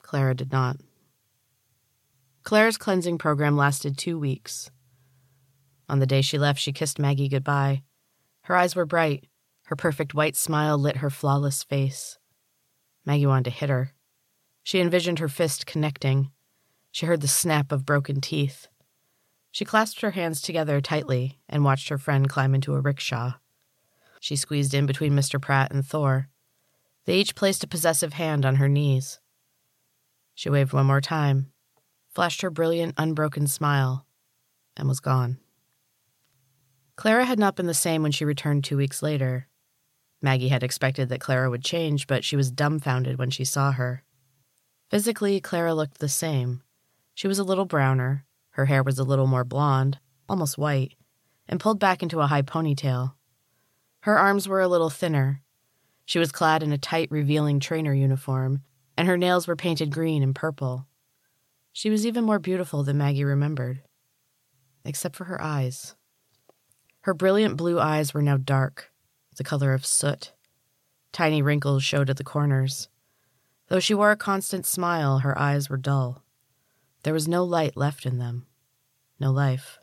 Clara 0.03 0.35
did 0.35 0.53
not. 0.53 0.77
Clara's 2.43 2.79
cleansing 2.79 3.19
program 3.19 3.57
lasted 3.57 3.99
two 3.99 4.19
weeks. 4.19 4.71
On 5.89 5.99
the 5.99 6.07
day 6.07 6.23
she 6.23 6.39
left, 6.39 6.61
she 6.61 6.73
kissed 6.73 6.99
Maggie 6.99 7.29
goodbye. 7.29 7.83
Her 8.43 8.57
eyes 8.57 8.75
were 8.75 8.87
bright. 8.87 9.27
Her 9.65 9.77
perfect 9.77 10.15
white 10.15 10.37
smile 10.37 10.79
lit 10.79 10.99
her 10.99 11.11
flawless 11.11 11.63
face. 11.63 12.19
Maggie 13.05 13.27
wanted 13.27 13.45
to 13.45 13.51
hit 13.51 13.69
her. 13.69 13.93
She 14.63 14.81
envisioned 14.81 15.19
her 15.21 15.29
fist 15.29 15.67
connecting. 15.67 16.31
She 16.91 17.07
heard 17.07 17.21
the 17.21 17.29
snap 17.29 17.71
of 17.71 17.87
broken 17.87 18.21
teeth. 18.21 18.69
She 19.53 19.65
clasped 19.65 20.01
her 20.01 20.11
hands 20.11 20.41
together 20.41 20.81
tightly 20.81 21.39
and 21.49 21.65
watched 21.65 21.89
her 21.89 21.99
friend 21.99 22.29
climb 22.29 22.55
into 22.55 22.75
a 22.75 22.81
rickshaw. 22.81 23.35
She 24.21 24.37
squeezed 24.37 24.75
in 24.75 24.87
between 24.87 25.15
Mr. 25.15 25.41
Pratt 25.41 25.73
and 25.73 25.87
Thor. 25.87 26.29
They 27.05 27.17
each 27.17 27.37
placed 27.37 27.63
a 27.63 27.69
possessive 27.69 28.15
hand 28.15 28.45
on 28.45 28.57
her 28.57 28.69
knees. 28.69 29.21
She 30.35 30.51
waved 30.51 30.73
one 30.73 30.87
more 30.87 31.01
time, 31.01 31.53
flashed 32.13 32.43
her 32.43 32.51
brilliant, 32.51 32.95
unbroken 32.99 33.47
smile, 33.47 34.05
and 34.77 34.89
was 34.89 35.01
gone. 35.01 35.39
Clara 36.97 37.27
had 37.27 37.39
not 37.39 37.57
been 37.57 37.67
the 37.67 37.75
same 37.75 38.03
when 38.03 38.13
she 38.13 38.25
returned 38.25 38.65
two 38.65 38.79
weeks 38.79 39.03
later. 39.03 39.49
Maggie 40.23 40.49
had 40.49 40.63
expected 40.63 41.11
that 41.11 41.21
Clara 41.21 41.51
would 41.51 41.63
change, 41.63 42.07
but 42.07 42.25
she 42.25 42.37
was 42.37 42.51
dumbfounded 42.51 43.19
when 43.19 43.31
she 43.31 43.45
saw 43.45 43.73
her. 43.73 44.03
Physically, 44.91 45.41
Clara 45.41 45.75
looked 45.75 45.99
the 45.99 46.09
same. 46.09 46.63
She 47.15 47.29
was 47.29 47.39
a 47.39 47.45
little 47.45 47.67
browner, 47.67 48.25
her 48.51 48.65
hair 48.65 48.83
was 48.83 48.99
a 48.99 49.05
little 49.05 49.27
more 49.27 49.45
blonde, 49.45 49.99
almost 50.29 50.57
white, 50.57 50.95
and 51.47 51.61
pulled 51.61 51.79
back 51.79 52.03
into 52.03 52.21
a 52.21 52.27
high 52.27 52.43
ponytail. 52.43 53.13
Her 54.01 54.19
arms 54.19 54.49
were 54.49 54.63
a 54.63 54.69
little 54.69 54.89
thinner. 54.89 55.43
She 56.07 56.19
was 56.19 56.33
clad 56.33 56.63
in 56.63 56.73
a 56.73 56.79
tight, 56.79 57.11
revealing 57.11 57.61
trainer 57.61 57.93
uniform, 57.93 58.63
and 58.97 59.07
her 59.07 59.19
nails 59.19 59.47
were 59.47 59.57
painted 59.57 59.91
green 59.91 60.23
and 60.23 60.35
purple. 60.35 60.87
She 61.73 61.91
was 61.91 62.07
even 62.07 62.25
more 62.25 62.39
beautiful 62.39 62.83
than 62.83 62.97
Maggie 62.97 63.25
remembered, 63.25 63.83
except 64.85 65.15
for 65.15 65.25
her 65.25 65.43
eyes. 65.43 65.95
Her 67.07 67.15
brilliant 67.15 67.57
blue 67.57 67.79
eyes 67.79 68.13
were 68.13 68.21
now 68.21 68.37
dark, 68.37 68.91
the 69.37 69.45
color 69.45 69.73
of 69.73 69.87
soot. 69.87 70.33
Tiny 71.13 71.41
wrinkles 71.41 71.85
showed 71.85 72.11
at 72.11 72.17
the 72.17 72.25
corners. 72.25 72.89
Though 73.69 73.79
she 73.79 73.95
wore 73.95 74.11
a 74.11 74.17
constant 74.17 74.67
smile, 74.67 75.21
her 75.21 75.39
eyes 75.39 75.71
were 75.71 75.77
dull. 75.77 76.25
There 77.05 77.15
was 77.15 77.29
no 77.29 77.45
light 77.45 77.77
left 77.77 78.07
in 78.07 78.19
them, 78.19 78.49
no 79.21 79.31
life. 79.31 79.79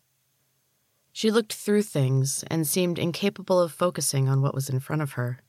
She 1.13 1.31
looked 1.31 1.53
through 1.53 1.83
things 1.83 2.43
and 2.47 2.67
seemed 2.67 2.99
incapable 2.99 3.61
of 3.61 3.71
focusing 3.71 4.27
on 4.27 4.41
what 4.41 4.53
was 4.53 4.67
in 4.67 4.81
front 4.81 5.01
of 5.01 5.13
her. 5.13 5.43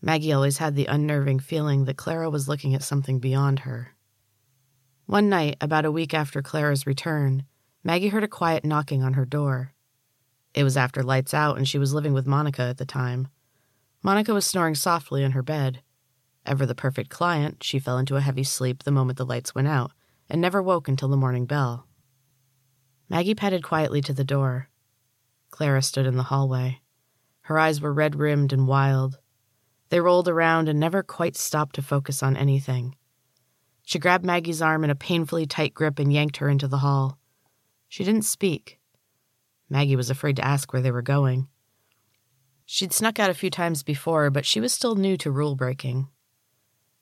Maggie 0.00 0.32
always 0.32 0.56
had 0.56 0.74
the 0.74 0.86
unnerving 0.86 1.40
feeling 1.40 1.84
that 1.84 1.98
Clara 1.98 2.30
was 2.30 2.48
looking 2.48 2.74
at 2.74 2.82
something 2.82 3.18
beyond 3.18 3.58
her. 3.58 3.94
One 5.04 5.28
night, 5.28 5.58
about 5.60 5.84
a 5.84 5.92
week 5.92 6.14
after 6.14 6.40
Clara's 6.40 6.86
return, 6.86 7.44
Maggie 7.84 8.08
heard 8.08 8.24
a 8.24 8.26
quiet 8.26 8.64
knocking 8.64 9.02
on 9.02 9.12
her 9.12 9.26
door. 9.26 9.74
It 10.54 10.64
was 10.64 10.76
after 10.76 11.02
lights 11.02 11.32
out, 11.32 11.56
and 11.56 11.66
she 11.66 11.78
was 11.78 11.94
living 11.94 12.12
with 12.12 12.26
Monica 12.26 12.62
at 12.62 12.78
the 12.78 12.84
time. 12.84 13.28
Monica 14.02 14.34
was 14.34 14.44
snoring 14.44 14.74
softly 14.74 15.22
in 15.22 15.32
her 15.32 15.42
bed. 15.42 15.82
Ever 16.44 16.66
the 16.66 16.74
perfect 16.74 17.08
client, 17.08 17.62
she 17.62 17.78
fell 17.78 17.98
into 17.98 18.16
a 18.16 18.20
heavy 18.20 18.44
sleep 18.44 18.82
the 18.82 18.90
moment 18.90 19.16
the 19.16 19.24
lights 19.24 19.54
went 19.54 19.68
out 19.68 19.92
and 20.28 20.40
never 20.40 20.62
woke 20.62 20.88
until 20.88 21.08
the 21.08 21.16
morning 21.16 21.46
bell. 21.46 21.86
Maggie 23.08 23.34
padded 23.34 23.62
quietly 23.62 24.00
to 24.00 24.12
the 24.12 24.24
door. 24.24 24.68
Clara 25.50 25.82
stood 25.82 26.06
in 26.06 26.16
the 26.16 26.24
hallway. 26.24 26.80
Her 27.42 27.58
eyes 27.58 27.80
were 27.80 27.92
red 27.92 28.16
rimmed 28.16 28.52
and 28.52 28.66
wild. 28.66 29.18
They 29.90 30.00
rolled 30.00 30.28
around 30.28 30.68
and 30.68 30.80
never 30.80 31.02
quite 31.02 31.36
stopped 31.36 31.74
to 31.76 31.82
focus 31.82 32.22
on 32.22 32.36
anything. 32.36 32.96
She 33.84 33.98
grabbed 33.98 34.24
Maggie's 34.24 34.62
arm 34.62 34.84
in 34.84 34.90
a 34.90 34.94
painfully 34.94 35.44
tight 35.44 35.74
grip 35.74 35.98
and 35.98 36.12
yanked 36.12 36.38
her 36.38 36.48
into 36.48 36.68
the 36.68 36.78
hall. 36.78 37.18
She 37.88 38.04
didn't 38.04 38.22
speak. 38.22 38.78
Maggie 39.72 39.96
was 39.96 40.10
afraid 40.10 40.36
to 40.36 40.44
ask 40.44 40.70
where 40.70 40.82
they 40.82 40.90
were 40.90 41.00
going. 41.00 41.48
She'd 42.66 42.92
snuck 42.92 43.18
out 43.18 43.30
a 43.30 43.34
few 43.34 43.48
times 43.48 43.82
before, 43.82 44.28
but 44.28 44.44
she 44.44 44.60
was 44.60 44.70
still 44.70 44.96
new 44.96 45.16
to 45.16 45.30
rule 45.30 45.56
breaking. 45.56 46.08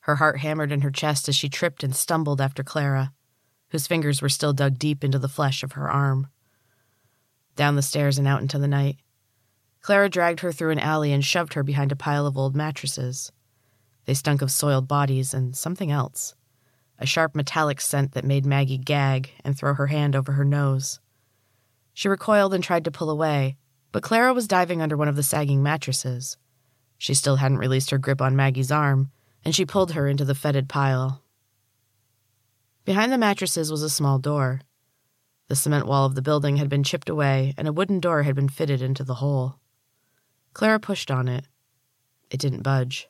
Her 0.02 0.14
heart 0.14 0.38
hammered 0.38 0.70
in 0.70 0.82
her 0.82 0.92
chest 0.92 1.28
as 1.28 1.34
she 1.34 1.48
tripped 1.48 1.82
and 1.82 1.96
stumbled 1.96 2.40
after 2.40 2.62
Clara, 2.62 3.12
whose 3.70 3.88
fingers 3.88 4.22
were 4.22 4.28
still 4.28 4.52
dug 4.52 4.78
deep 4.78 5.02
into 5.02 5.18
the 5.18 5.28
flesh 5.28 5.64
of 5.64 5.72
her 5.72 5.90
arm. 5.90 6.28
Down 7.56 7.74
the 7.74 7.82
stairs 7.82 8.18
and 8.18 8.28
out 8.28 8.40
into 8.40 8.56
the 8.56 8.68
night. 8.68 8.98
Clara 9.80 10.08
dragged 10.08 10.38
her 10.38 10.52
through 10.52 10.70
an 10.70 10.78
alley 10.78 11.12
and 11.12 11.24
shoved 11.24 11.54
her 11.54 11.64
behind 11.64 11.90
a 11.90 11.96
pile 11.96 12.24
of 12.24 12.38
old 12.38 12.54
mattresses. 12.54 13.32
They 14.04 14.14
stunk 14.14 14.42
of 14.42 14.52
soiled 14.52 14.86
bodies 14.86 15.34
and 15.34 15.56
something 15.56 15.90
else 15.90 16.36
a 17.00 17.06
sharp 17.06 17.34
metallic 17.34 17.80
scent 17.80 18.12
that 18.12 18.26
made 18.26 18.44
Maggie 18.44 18.76
gag 18.76 19.30
and 19.42 19.56
throw 19.58 19.72
her 19.74 19.86
hand 19.86 20.14
over 20.14 20.32
her 20.32 20.44
nose. 20.44 21.00
She 21.94 22.08
recoiled 22.08 22.54
and 22.54 22.62
tried 22.62 22.84
to 22.84 22.90
pull 22.90 23.10
away, 23.10 23.56
but 23.92 24.02
Clara 24.02 24.32
was 24.32 24.48
diving 24.48 24.80
under 24.80 24.96
one 24.96 25.08
of 25.08 25.16
the 25.16 25.22
sagging 25.22 25.62
mattresses. 25.62 26.36
She 26.98 27.14
still 27.14 27.36
hadn't 27.36 27.58
released 27.58 27.90
her 27.90 27.98
grip 27.98 28.20
on 28.20 28.36
Maggie's 28.36 28.70
arm, 28.70 29.10
and 29.44 29.54
she 29.54 29.64
pulled 29.64 29.92
her 29.92 30.06
into 30.06 30.24
the 30.24 30.34
fetid 30.34 30.68
pile. 30.68 31.22
Behind 32.84 33.12
the 33.12 33.18
mattresses 33.18 33.70
was 33.70 33.82
a 33.82 33.90
small 33.90 34.18
door. 34.18 34.60
The 35.48 35.56
cement 35.56 35.86
wall 35.86 36.06
of 36.06 36.14
the 36.14 36.22
building 36.22 36.58
had 36.58 36.68
been 36.68 36.84
chipped 36.84 37.08
away, 37.08 37.54
and 37.56 37.66
a 37.66 37.72
wooden 37.72 38.00
door 38.00 38.22
had 38.22 38.34
been 38.34 38.48
fitted 38.48 38.82
into 38.82 39.02
the 39.02 39.14
hole. 39.14 39.58
Clara 40.52 40.78
pushed 40.78 41.10
on 41.10 41.26
it. 41.26 41.46
It 42.30 42.38
didn't 42.38 42.62
budge. 42.62 43.08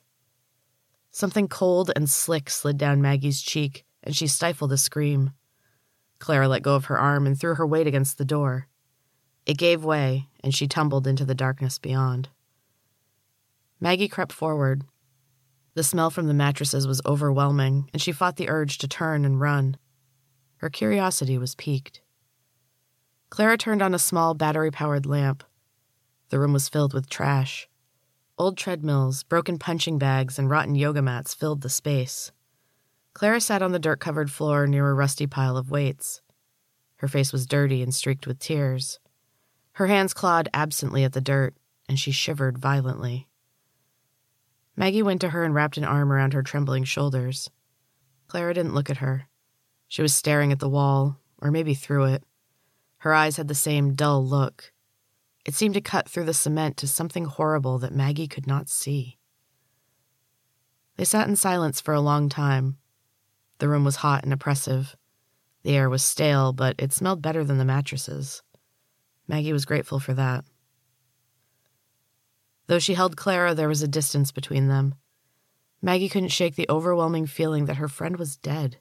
Something 1.11 1.47
cold 1.47 1.91
and 1.95 2.09
slick 2.09 2.49
slid 2.49 2.77
down 2.77 3.01
Maggie's 3.01 3.41
cheek, 3.41 3.85
and 4.01 4.15
she 4.15 4.27
stifled 4.27 4.71
a 4.71 4.77
scream. 4.77 5.31
Clara 6.19 6.47
let 6.47 6.63
go 6.63 6.75
of 6.75 6.85
her 6.85 6.97
arm 6.97 7.27
and 7.27 7.39
threw 7.39 7.55
her 7.55 7.67
weight 7.67 7.87
against 7.87 8.17
the 8.17 8.25
door. 8.25 8.67
It 9.45 9.57
gave 9.57 9.83
way, 9.83 10.27
and 10.43 10.53
she 10.53 10.67
tumbled 10.67 11.07
into 11.07 11.25
the 11.25 11.35
darkness 11.35 11.79
beyond. 11.79 12.29
Maggie 13.79 14.07
crept 14.07 14.31
forward. 14.31 14.83
The 15.73 15.83
smell 15.83 16.09
from 16.09 16.27
the 16.27 16.33
mattresses 16.33 16.85
was 16.85 17.01
overwhelming, 17.05 17.89
and 17.93 18.01
she 18.01 18.11
fought 18.11 18.35
the 18.35 18.49
urge 18.49 18.77
to 18.79 18.87
turn 18.87 19.25
and 19.25 19.39
run. 19.39 19.77
Her 20.57 20.69
curiosity 20.69 21.37
was 21.37 21.55
piqued. 21.55 22.01
Clara 23.29 23.57
turned 23.57 23.81
on 23.81 23.95
a 23.95 23.99
small 23.99 24.33
battery 24.33 24.69
powered 24.69 25.05
lamp. 25.05 25.43
The 26.29 26.39
room 26.39 26.53
was 26.53 26.69
filled 26.69 26.93
with 26.93 27.09
trash. 27.09 27.67
Old 28.37 28.57
treadmills, 28.57 29.23
broken 29.23 29.57
punching 29.57 29.97
bags, 29.97 30.37
and 30.37 30.49
rotten 30.49 30.75
yoga 30.75 31.01
mats 31.01 31.33
filled 31.33 31.61
the 31.61 31.69
space. 31.69 32.31
Clara 33.13 33.41
sat 33.41 33.61
on 33.61 33.71
the 33.71 33.79
dirt 33.79 33.99
covered 33.99 34.31
floor 34.31 34.67
near 34.67 34.89
a 34.89 34.93
rusty 34.93 35.27
pile 35.27 35.57
of 35.57 35.71
weights. 35.71 36.21
Her 36.97 37.07
face 37.07 37.33
was 37.33 37.45
dirty 37.45 37.81
and 37.81 37.93
streaked 37.93 38.27
with 38.27 38.39
tears. 38.39 38.99
Her 39.73 39.87
hands 39.87 40.13
clawed 40.13 40.49
absently 40.53 41.03
at 41.03 41.13
the 41.13 41.21
dirt, 41.21 41.55
and 41.87 41.99
she 41.99 42.11
shivered 42.11 42.57
violently. 42.57 43.27
Maggie 44.75 45.03
went 45.03 45.21
to 45.21 45.29
her 45.29 45.43
and 45.43 45.53
wrapped 45.53 45.77
an 45.77 45.83
arm 45.83 46.11
around 46.11 46.33
her 46.33 46.43
trembling 46.43 46.83
shoulders. 46.83 47.49
Clara 48.27 48.53
didn't 48.53 48.73
look 48.73 48.89
at 48.89 48.97
her. 48.97 49.27
She 49.87 50.01
was 50.01 50.13
staring 50.13 50.51
at 50.51 50.59
the 50.59 50.69
wall, 50.69 51.19
or 51.41 51.51
maybe 51.51 51.73
through 51.73 52.05
it. 52.05 52.23
Her 52.99 53.13
eyes 53.13 53.37
had 53.37 53.47
the 53.47 53.55
same 53.55 53.93
dull 53.93 54.25
look. 54.25 54.71
It 55.45 55.55
seemed 55.55 55.73
to 55.73 55.81
cut 55.81 56.07
through 56.07 56.25
the 56.25 56.33
cement 56.33 56.77
to 56.77 56.87
something 56.87 57.25
horrible 57.25 57.79
that 57.79 57.93
Maggie 57.93 58.27
could 58.27 58.47
not 58.47 58.69
see. 58.69 59.17
They 60.97 61.05
sat 61.05 61.27
in 61.27 61.35
silence 61.35 61.81
for 61.81 61.93
a 61.93 62.01
long 62.01 62.29
time. 62.29 62.77
The 63.57 63.67
room 63.67 63.83
was 63.83 63.97
hot 63.97 64.23
and 64.23 64.31
oppressive. 64.31 64.95
The 65.63 65.75
air 65.75 65.89
was 65.89 66.03
stale, 66.03 66.53
but 66.53 66.75
it 66.77 66.93
smelled 66.93 67.21
better 67.21 67.43
than 67.43 67.57
the 67.57 67.65
mattresses. 67.65 68.43
Maggie 69.27 69.53
was 69.53 69.65
grateful 69.65 69.99
for 69.99 70.13
that. 70.13 70.45
Though 72.67 72.79
she 72.79 72.93
held 72.93 73.17
Clara, 73.17 73.53
there 73.53 73.67
was 73.67 73.81
a 73.81 73.87
distance 73.87 74.31
between 74.31 74.67
them. 74.67 74.95
Maggie 75.81 76.09
couldn't 76.09 76.29
shake 76.29 76.55
the 76.55 76.69
overwhelming 76.69 77.25
feeling 77.25 77.65
that 77.65 77.77
her 77.77 77.87
friend 77.87 78.17
was 78.17 78.37
dead. 78.37 78.77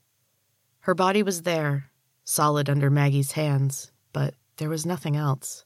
Her 0.81 0.95
body 0.95 1.23
was 1.23 1.43
there, 1.43 1.91
solid 2.25 2.69
under 2.69 2.91
Maggie's 2.91 3.33
hands, 3.33 3.91
but 4.13 4.35
there 4.57 4.69
was 4.69 4.87
nothing 4.87 5.17
else. 5.17 5.65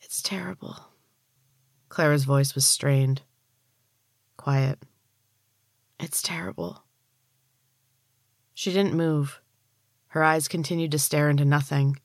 It's 0.00 0.22
terrible. 0.22 0.76
Clara's 1.88 2.24
voice 2.24 2.54
was 2.54 2.66
strained, 2.66 3.22
quiet. 4.36 4.78
It's 5.98 6.22
terrible. 6.22 6.84
She 8.54 8.72
didn't 8.72 8.94
move. 8.94 9.40
Her 10.08 10.22
eyes 10.22 10.48
continued 10.48 10.92
to 10.92 10.98
stare 10.98 11.30
into 11.30 11.44
nothing. 11.44 11.98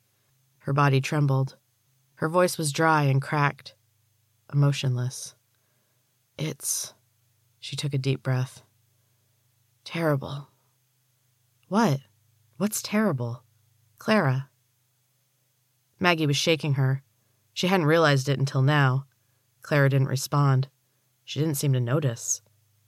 Her 0.64 0.72
body 0.72 1.02
trembled. 1.02 1.56
Her 2.14 2.28
voice 2.28 2.56
was 2.56 2.72
dry 2.72 3.02
and 3.02 3.20
cracked, 3.20 3.74
emotionless. 4.50 5.34
It's. 6.38 6.94
She 7.60 7.76
took 7.76 7.92
a 7.92 7.98
deep 7.98 8.22
breath. 8.22 8.62
Terrible. 9.84 10.48
What? 11.68 12.00
What's 12.56 12.80
terrible? 12.80 13.42
Clara. 13.98 14.48
Maggie 16.00 16.26
was 16.26 16.38
shaking 16.38 16.74
her. 16.74 17.02
She 17.52 17.66
hadn't 17.66 17.84
realized 17.84 18.30
it 18.30 18.38
until 18.38 18.62
now. 18.62 19.04
Clara 19.60 19.90
didn't 19.90 20.08
respond. 20.08 20.68
She 21.24 21.40
didn't 21.40 21.56
seem 21.56 21.74
to 21.74 21.80
notice. 21.80 22.40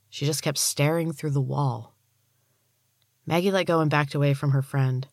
She 0.09 0.25
just 0.25 0.41
kept 0.41 0.57
staring 0.57 1.11
through 1.11 1.29
the 1.31 1.41
wall. 1.41 1.95
Maggie 3.27 3.51
let 3.51 3.67
go 3.67 3.81
and 3.81 3.91
backed 3.91 4.15
away 4.15 4.33
from 4.33 4.49
her 4.49 4.63
friend. 4.63 5.07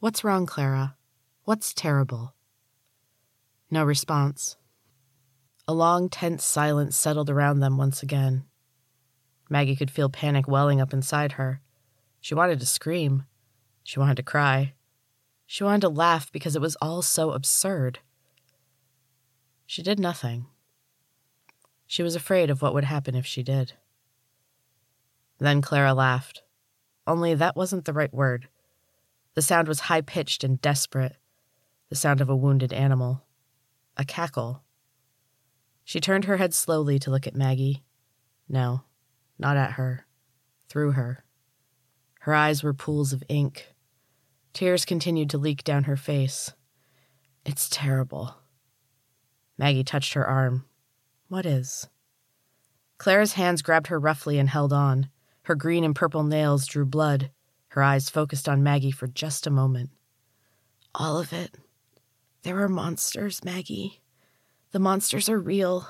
What's 0.00 0.24
wrong, 0.24 0.44
Clara? 0.44 0.96
What's 1.48 1.72
terrible? 1.72 2.34
No 3.70 3.82
response. 3.82 4.58
A 5.66 5.72
long, 5.72 6.10
tense 6.10 6.44
silence 6.44 6.94
settled 6.94 7.30
around 7.30 7.60
them 7.60 7.78
once 7.78 8.02
again. 8.02 8.44
Maggie 9.48 9.74
could 9.74 9.90
feel 9.90 10.10
panic 10.10 10.46
welling 10.46 10.78
up 10.78 10.92
inside 10.92 11.32
her. 11.32 11.62
She 12.20 12.34
wanted 12.34 12.60
to 12.60 12.66
scream. 12.66 13.24
She 13.82 13.98
wanted 13.98 14.18
to 14.18 14.22
cry. 14.22 14.74
She 15.46 15.64
wanted 15.64 15.80
to 15.80 15.88
laugh 15.88 16.30
because 16.30 16.54
it 16.54 16.60
was 16.60 16.76
all 16.82 17.00
so 17.00 17.30
absurd. 17.30 18.00
She 19.64 19.82
did 19.82 19.98
nothing. 19.98 20.48
She 21.86 22.02
was 22.02 22.14
afraid 22.14 22.50
of 22.50 22.60
what 22.60 22.74
would 22.74 22.84
happen 22.84 23.14
if 23.14 23.24
she 23.24 23.42
did. 23.42 23.72
Then 25.38 25.62
Clara 25.62 25.94
laughed. 25.94 26.42
Only 27.06 27.32
that 27.32 27.56
wasn't 27.56 27.86
the 27.86 27.94
right 27.94 28.12
word. 28.12 28.48
The 29.32 29.40
sound 29.40 29.66
was 29.66 29.80
high 29.80 30.02
pitched 30.02 30.44
and 30.44 30.60
desperate, 30.60 31.16
the 31.88 31.96
sound 31.96 32.20
of 32.20 32.28
a 32.28 32.36
wounded 32.36 32.72
animal. 32.72 33.24
A 33.96 34.04
cackle. 34.04 34.62
She 35.84 36.00
turned 36.00 36.26
her 36.26 36.36
head 36.36 36.54
slowly 36.54 36.98
to 36.98 37.10
look 37.10 37.26
at 37.26 37.34
Maggie. 37.34 37.82
No, 38.48 38.82
not 39.38 39.56
at 39.56 39.72
her. 39.72 40.06
Through 40.68 40.92
her. 40.92 41.24
Her 42.20 42.34
eyes 42.34 42.62
were 42.62 42.74
pools 42.74 43.12
of 43.12 43.22
ink. 43.28 43.74
Tears 44.52 44.84
continued 44.84 45.30
to 45.30 45.38
leak 45.38 45.64
down 45.64 45.84
her 45.84 45.96
face. 45.96 46.52
It's 47.44 47.68
terrible. 47.70 48.34
Maggie 49.56 49.84
touched 49.84 50.12
her 50.12 50.26
arm. 50.26 50.66
What 51.28 51.46
is? 51.46 51.88
Clara's 52.98 53.34
hands 53.34 53.62
grabbed 53.62 53.86
her 53.86 53.98
roughly 53.98 54.38
and 54.38 54.48
held 54.48 54.72
on. 54.72 55.08
Her 55.42 55.54
green 55.54 55.84
and 55.84 55.94
purple 55.94 56.24
nails 56.24 56.66
drew 56.66 56.84
blood. 56.84 57.30
Her 57.68 57.82
eyes 57.82 58.10
focused 58.10 58.48
on 58.48 58.62
Maggie 58.62 58.90
for 58.90 59.06
just 59.06 59.46
a 59.46 59.50
moment. 59.50 59.90
All 60.94 61.18
of 61.18 61.32
it. 61.32 61.54
There 62.48 62.62
are 62.62 62.68
monsters, 62.70 63.44
Maggie. 63.44 64.00
The 64.70 64.78
monsters 64.78 65.28
are 65.28 65.38
real. 65.38 65.86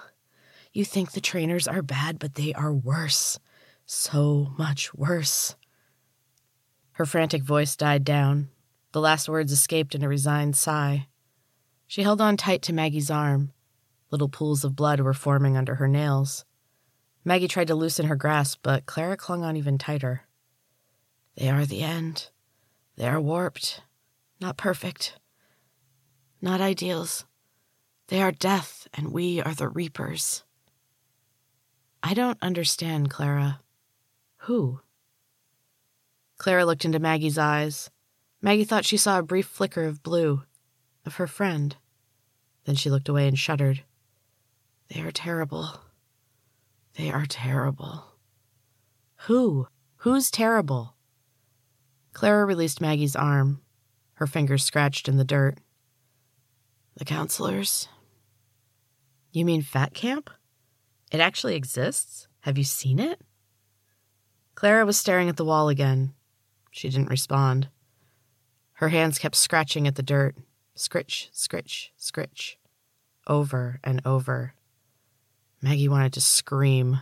You 0.72 0.84
think 0.84 1.12
the 1.12 1.20
trainers 1.20 1.68
are 1.68 1.82
bad, 1.82 2.18
but 2.18 2.34
they 2.34 2.52
are 2.52 2.74
worse. 2.74 3.38
So 3.86 4.54
much 4.58 4.92
worse. 4.92 5.54
Her 6.94 7.06
frantic 7.06 7.44
voice 7.44 7.76
died 7.76 8.02
down. 8.02 8.48
The 8.90 9.00
last 9.00 9.28
words 9.28 9.52
escaped 9.52 9.94
in 9.94 10.02
a 10.02 10.08
resigned 10.08 10.56
sigh. 10.56 11.06
She 11.86 12.02
held 12.02 12.20
on 12.20 12.36
tight 12.36 12.62
to 12.62 12.72
Maggie's 12.72 13.08
arm. 13.08 13.52
Little 14.10 14.28
pools 14.28 14.64
of 14.64 14.74
blood 14.74 14.98
were 14.98 15.14
forming 15.14 15.56
under 15.56 15.76
her 15.76 15.86
nails. 15.86 16.44
Maggie 17.24 17.46
tried 17.46 17.68
to 17.68 17.76
loosen 17.76 18.06
her 18.06 18.16
grasp, 18.16 18.58
but 18.64 18.84
Clara 18.84 19.16
clung 19.16 19.44
on 19.44 19.56
even 19.56 19.78
tighter. 19.78 20.22
They 21.36 21.50
are 21.50 21.64
the 21.64 21.82
end. 21.82 22.30
They 22.96 23.06
are 23.06 23.20
warped, 23.20 23.82
not 24.40 24.56
perfect, 24.56 25.20
not 26.40 26.61
ideals. 26.61 27.24
They 28.09 28.22
are 28.22 28.33
death, 28.33 28.88
and 28.94 29.12
we 29.12 29.40
are 29.40 29.55
the 29.55 29.68
reapers. 29.68 30.44
I 32.03 32.14
don't 32.14 32.38
understand, 32.40 33.11
Clara. 33.11 33.61
Who? 34.42 34.81
Clara 36.38 36.64
looked 36.64 36.85
into 36.85 36.98
Maggie's 36.98 37.38
eyes. 37.38 37.90
Maggie 38.40 38.64
thought 38.64 38.85
she 38.85 38.96
saw 38.96 39.18
a 39.18 39.22
brief 39.22 39.46
flicker 39.46 39.83
of 39.83 40.03
blue, 40.03 40.44
of 41.05 41.16
her 41.16 41.27
friend. 41.27 41.77
Then 42.64 42.77
she 42.77 42.90
looked 42.90 43.09
away 43.09 43.27
and 43.27 43.38
shuddered. 43.38 43.83
They 44.88 45.01
are 45.01 45.11
terrible. 45.11 45.81
They 46.96 47.11
are 47.11 47.27
terrible. 47.27 48.05
Who? 49.27 49.66
Who's 49.98 50.31
terrible? 50.31 50.94
Clara 52.12 52.44
released 52.44 52.81
Maggie's 52.81 53.16
arm. 53.16 53.61
Her 54.14 54.27
fingers 54.27 54.64
scratched 54.64 55.09
in 55.09 55.16
the 55.16 55.24
dirt. 55.24 55.59
The 56.98 57.04
counselors. 57.04 57.88
You 59.30 59.44
mean 59.44 59.62
Fat 59.62 59.94
Camp? 59.94 60.30
It 61.12 61.20
actually 61.20 61.54
exists? 61.54 62.26
Have 62.40 62.58
you 62.58 62.64
seen 62.64 62.98
it? 62.98 63.20
Clara 64.56 64.84
was 64.84 64.98
staring 64.98 65.28
at 65.28 65.37
the 65.37 65.44
wall 65.44 65.68
again. 65.68 66.14
She 66.72 66.88
didn't 66.88 67.08
respond. 67.08 67.68
Her 68.74 68.88
hands 68.88 69.20
kept 69.20 69.37
scratching 69.37 69.87
at 69.87 69.94
the 69.94 70.02
dirt. 70.02 70.34
Scritch, 70.74 71.28
scritch, 71.30 71.92
scritch. 71.96 72.58
Over 73.28 73.78
and 73.84 74.02
over. 74.04 74.54
Maggie 75.62 75.88
wanted 75.88 76.14
to 76.14 76.20
scream. 76.20 76.98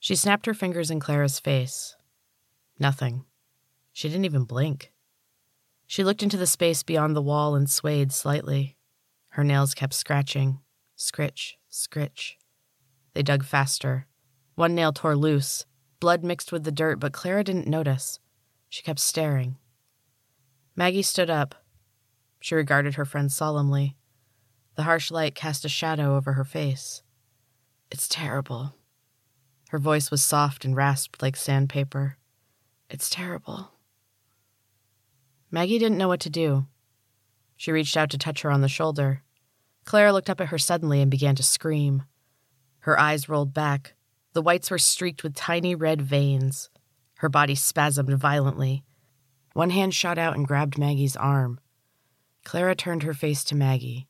She 0.00 0.16
snapped 0.16 0.46
her 0.46 0.54
fingers 0.54 0.90
in 0.90 0.98
Clara's 0.98 1.38
face. 1.38 1.94
Nothing. 2.80 3.24
She 3.92 4.08
didn't 4.08 4.24
even 4.24 4.42
blink. 4.42 4.90
She 5.90 6.04
looked 6.04 6.22
into 6.22 6.36
the 6.36 6.46
space 6.46 6.84
beyond 6.84 7.16
the 7.16 7.20
wall 7.20 7.56
and 7.56 7.68
swayed 7.68 8.12
slightly. 8.12 8.76
Her 9.30 9.42
nails 9.42 9.74
kept 9.74 9.92
scratching. 9.92 10.60
Scritch, 10.94 11.56
scritch. 11.68 12.38
They 13.12 13.24
dug 13.24 13.42
faster. 13.42 14.06
One 14.54 14.76
nail 14.76 14.92
tore 14.92 15.16
loose. 15.16 15.66
Blood 15.98 16.22
mixed 16.22 16.52
with 16.52 16.62
the 16.62 16.70
dirt, 16.70 17.00
but 17.00 17.12
Clara 17.12 17.42
didn't 17.42 17.66
notice. 17.66 18.20
She 18.68 18.84
kept 18.84 19.00
staring. 19.00 19.56
Maggie 20.76 21.02
stood 21.02 21.28
up. 21.28 21.56
She 22.38 22.54
regarded 22.54 22.94
her 22.94 23.04
friend 23.04 23.32
solemnly. 23.32 23.96
The 24.76 24.84
harsh 24.84 25.10
light 25.10 25.34
cast 25.34 25.64
a 25.64 25.68
shadow 25.68 26.14
over 26.14 26.34
her 26.34 26.44
face. 26.44 27.02
It's 27.90 28.06
terrible. 28.06 28.76
Her 29.70 29.78
voice 29.80 30.12
was 30.12 30.22
soft 30.22 30.64
and 30.64 30.76
rasped 30.76 31.20
like 31.20 31.34
sandpaper. 31.34 32.16
It's 32.88 33.10
terrible. 33.10 33.72
Maggie 35.50 35.78
didn't 35.78 35.98
know 35.98 36.08
what 36.08 36.20
to 36.20 36.30
do. 36.30 36.66
She 37.56 37.72
reached 37.72 37.96
out 37.96 38.10
to 38.10 38.18
touch 38.18 38.42
her 38.42 38.50
on 38.50 38.60
the 38.60 38.68
shoulder. 38.68 39.22
Clara 39.84 40.12
looked 40.12 40.30
up 40.30 40.40
at 40.40 40.48
her 40.48 40.58
suddenly 40.58 41.00
and 41.00 41.10
began 41.10 41.34
to 41.36 41.42
scream. 41.42 42.04
Her 42.80 42.98
eyes 42.98 43.28
rolled 43.28 43.52
back. 43.52 43.94
The 44.32 44.42
whites 44.42 44.70
were 44.70 44.78
streaked 44.78 45.22
with 45.22 45.34
tiny 45.34 45.74
red 45.74 46.00
veins. 46.00 46.70
Her 47.16 47.28
body 47.28 47.54
spasmed 47.54 48.16
violently. 48.16 48.84
One 49.52 49.70
hand 49.70 49.92
shot 49.92 50.16
out 50.16 50.36
and 50.36 50.46
grabbed 50.46 50.78
Maggie's 50.78 51.16
arm. 51.16 51.60
Clara 52.44 52.74
turned 52.74 53.02
her 53.02 53.12
face 53.12 53.44
to 53.44 53.54
Maggie. 53.54 54.06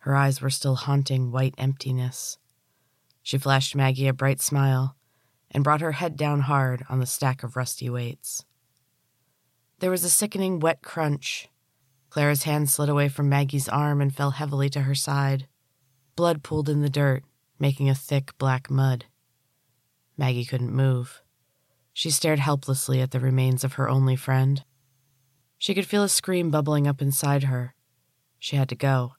Her 0.00 0.16
eyes 0.16 0.40
were 0.40 0.50
still 0.50 0.76
haunting 0.76 1.30
white 1.30 1.54
emptiness. 1.58 2.38
She 3.22 3.36
flashed 3.36 3.76
Maggie 3.76 4.08
a 4.08 4.14
bright 4.14 4.40
smile 4.40 4.96
and 5.50 5.62
brought 5.62 5.82
her 5.82 5.92
head 5.92 6.16
down 6.16 6.40
hard 6.40 6.84
on 6.88 7.00
the 7.00 7.06
stack 7.06 7.42
of 7.42 7.54
rusty 7.54 7.90
weights. 7.90 8.44
There 9.80 9.90
was 9.90 10.04
a 10.04 10.10
sickening 10.10 10.60
wet 10.60 10.82
crunch. 10.82 11.48
Clara's 12.10 12.42
hand 12.42 12.68
slid 12.68 12.90
away 12.90 13.08
from 13.08 13.30
Maggie's 13.30 13.66
arm 13.66 14.02
and 14.02 14.14
fell 14.14 14.32
heavily 14.32 14.68
to 14.70 14.82
her 14.82 14.94
side. 14.94 15.46
Blood 16.16 16.42
pooled 16.42 16.68
in 16.68 16.82
the 16.82 16.90
dirt, 16.90 17.24
making 17.58 17.88
a 17.88 17.94
thick 17.94 18.36
black 18.36 18.70
mud. 18.70 19.06
Maggie 20.18 20.44
couldn't 20.44 20.74
move. 20.74 21.22
She 21.94 22.10
stared 22.10 22.40
helplessly 22.40 23.00
at 23.00 23.10
the 23.10 23.20
remains 23.20 23.64
of 23.64 23.74
her 23.74 23.88
only 23.88 24.16
friend. 24.16 24.62
She 25.56 25.74
could 25.74 25.86
feel 25.86 26.02
a 26.02 26.10
scream 26.10 26.50
bubbling 26.50 26.86
up 26.86 27.00
inside 27.00 27.44
her. 27.44 27.74
She 28.38 28.56
had 28.56 28.68
to 28.68 28.76
go, 28.76 29.14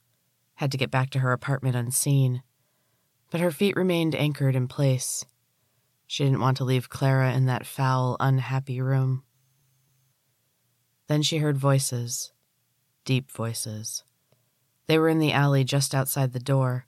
had 0.56 0.72
to 0.74 0.78
get 0.78 0.92
back 0.92 1.10
to 1.12 1.20
her 1.20 1.32
apartment 1.32 1.76
unseen. 1.76 2.44
But 3.32 3.42
her 3.42 3.52
feet 3.52 3.76
remained 3.76 4.14
anchored 4.14 4.56
in 4.56 4.68
place. 4.68 5.26
She 6.06 6.24
didn't 6.24 6.40
want 6.40 6.58
to 6.58 6.66
leave 6.66 6.88
Clara 6.88 7.34
in 7.34 7.48
that 7.48 7.66
foul, 7.66 8.16
unhappy 8.20 8.80
room. 8.80 9.24
Then 11.12 11.24
she 11.24 11.40
heard 11.40 11.58
voices, 11.58 12.32
deep 13.04 13.30
voices. 13.30 14.06
They 14.88 14.98
were 14.98 15.10
in 15.10 15.20
the 15.20 15.34
alley 15.34 15.66
just 15.66 15.94
outside 15.94 16.32
the 16.32 16.40
door. 16.40 16.86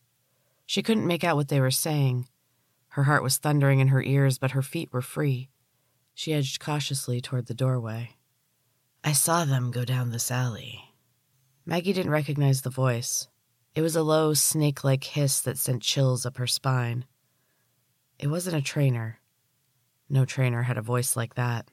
She 0.65 0.81
couldn't 0.81 1.05
make 1.05 1.25
out 1.25 1.35
what 1.35 1.49
they 1.49 1.59
were 1.59 1.71
saying. 1.71 2.29
Her 2.91 3.03
heart 3.03 3.21
was 3.21 3.35
thundering 3.35 3.81
in 3.81 3.89
her 3.89 4.01
ears, 4.01 4.37
but 4.37 4.51
her 4.51 4.61
feet 4.61 4.93
were 4.93 5.01
free. 5.01 5.49
She 6.13 6.31
edged 6.31 6.61
cautiously 6.61 7.19
toward 7.19 7.47
the 7.47 7.53
doorway. 7.53 8.15
I 9.03 9.11
saw 9.11 9.43
them 9.43 9.71
go 9.71 9.83
down 9.83 10.11
this 10.11 10.31
alley. 10.31 10.79
Maggie 11.65 11.91
didn't 11.91 12.13
recognize 12.13 12.61
the 12.61 12.69
voice. 12.69 13.27
It 13.75 13.81
was 13.81 13.97
a 13.97 14.03
low, 14.03 14.33
snake 14.33 14.85
like 14.85 15.03
hiss 15.03 15.41
that 15.41 15.57
sent 15.57 15.81
chills 15.81 16.25
up 16.25 16.37
her 16.37 16.47
spine. 16.47 17.03
It 18.19 18.27
wasn't 18.27 18.55
a 18.55 18.61
trainer. 18.61 19.19
No 20.07 20.23
trainer 20.23 20.61
had 20.61 20.77
a 20.77 20.81
voice 20.81 21.17
like 21.17 21.35
that. 21.35 21.67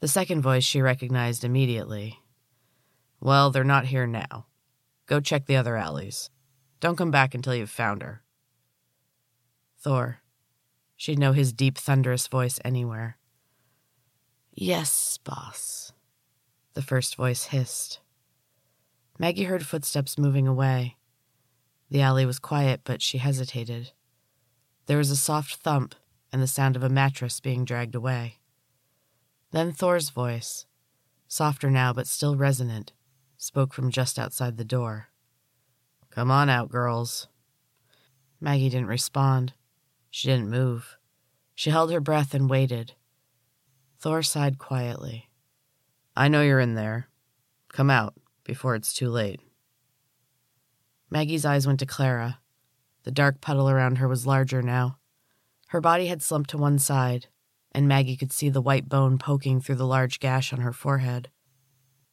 The 0.00 0.08
second 0.08 0.42
voice 0.42 0.64
she 0.64 0.82
recognized 0.82 1.44
immediately. 1.44 2.20
Well, 3.20 3.50
they're 3.50 3.64
not 3.64 3.86
here 3.86 4.06
now. 4.06 4.46
Go 5.06 5.20
check 5.20 5.46
the 5.46 5.56
other 5.56 5.76
alleys. 5.76 6.30
Don't 6.80 6.96
come 6.96 7.10
back 7.10 7.34
until 7.34 7.54
you've 7.54 7.70
found 7.70 8.02
her. 8.02 8.22
Thor. 9.80 10.18
She'd 10.96 11.18
know 11.18 11.32
his 11.32 11.52
deep, 11.52 11.78
thunderous 11.78 12.26
voice 12.26 12.58
anywhere. 12.64 13.18
Yes, 14.52 15.18
boss. 15.22 15.92
The 16.74 16.82
first 16.82 17.16
voice 17.16 17.44
hissed. 17.44 18.00
Maggie 19.18 19.44
heard 19.44 19.64
footsteps 19.64 20.18
moving 20.18 20.46
away. 20.46 20.96
The 21.90 22.02
alley 22.02 22.26
was 22.26 22.38
quiet, 22.38 22.80
but 22.84 23.00
she 23.00 23.18
hesitated. 23.18 23.92
There 24.86 24.98
was 24.98 25.10
a 25.10 25.16
soft 25.16 25.56
thump 25.56 25.94
and 26.32 26.42
the 26.42 26.46
sound 26.46 26.76
of 26.76 26.82
a 26.82 26.88
mattress 26.88 27.40
being 27.40 27.64
dragged 27.64 27.94
away. 27.94 28.38
Then 29.56 29.72
Thor's 29.72 30.10
voice, 30.10 30.66
softer 31.28 31.70
now 31.70 31.94
but 31.94 32.06
still 32.06 32.36
resonant, 32.36 32.92
spoke 33.38 33.72
from 33.72 33.90
just 33.90 34.18
outside 34.18 34.58
the 34.58 34.66
door. 34.66 35.08
Come 36.10 36.30
on 36.30 36.50
out, 36.50 36.68
girls. 36.68 37.28
Maggie 38.38 38.68
didn't 38.68 38.88
respond. 38.88 39.54
She 40.10 40.28
didn't 40.28 40.50
move. 40.50 40.98
She 41.54 41.70
held 41.70 41.90
her 41.90 42.00
breath 42.00 42.34
and 42.34 42.50
waited. 42.50 42.92
Thor 43.98 44.22
sighed 44.22 44.58
quietly. 44.58 45.30
I 46.14 46.28
know 46.28 46.42
you're 46.42 46.60
in 46.60 46.74
there. 46.74 47.08
Come 47.72 47.88
out 47.88 48.12
before 48.44 48.74
it's 48.74 48.92
too 48.92 49.08
late. 49.08 49.40
Maggie's 51.08 51.46
eyes 51.46 51.66
went 51.66 51.78
to 51.80 51.86
Clara. 51.86 52.40
The 53.04 53.10
dark 53.10 53.40
puddle 53.40 53.70
around 53.70 53.96
her 53.96 54.06
was 54.06 54.26
larger 54.26 54.60
now. 54.60 54.98
Her 55.68 55.80
body 55.80 56.08
had 56.08 56.20
slumped 56.20 56.50
to 56.50 56.58
one 56.58 56.78
side, 56.78 57.28
and 57.76 57.86
Maggie 57.86 58.16
could 58.16 58.32
see 58.32 58.48
the 58.48 58.62
white 58.62 58.88
bone 58.88 59.18
poking 59.18 59.60
through 59.60 59.74
the 59.74 59.86
large 59.86 60.18
gash 60.18 60.50
on 60.50 60.62
her 60.62 60.72
forehead. 60.72 61.28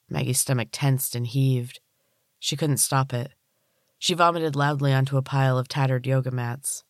Maggie's 0.09 0.37
stomach 0.37 0.67
tensed 0.73 1.15
and 1.15 1.25
heaved. 1.25 1.79
She 2.37 2.57
couldn't 2.57 2.77
stop 2.77 3.13
it. 3.13 3.31
She 3.97 4.13
vomited 4.13 4.57
loudly 4.57 4.91
onto 4.91 5.15
a 5.15 5.21
pile 5.21 5.57
of 5.57 5.69
tattered 5.69 6.05
yoga 6.05 6.31
mats. 6.31 6.83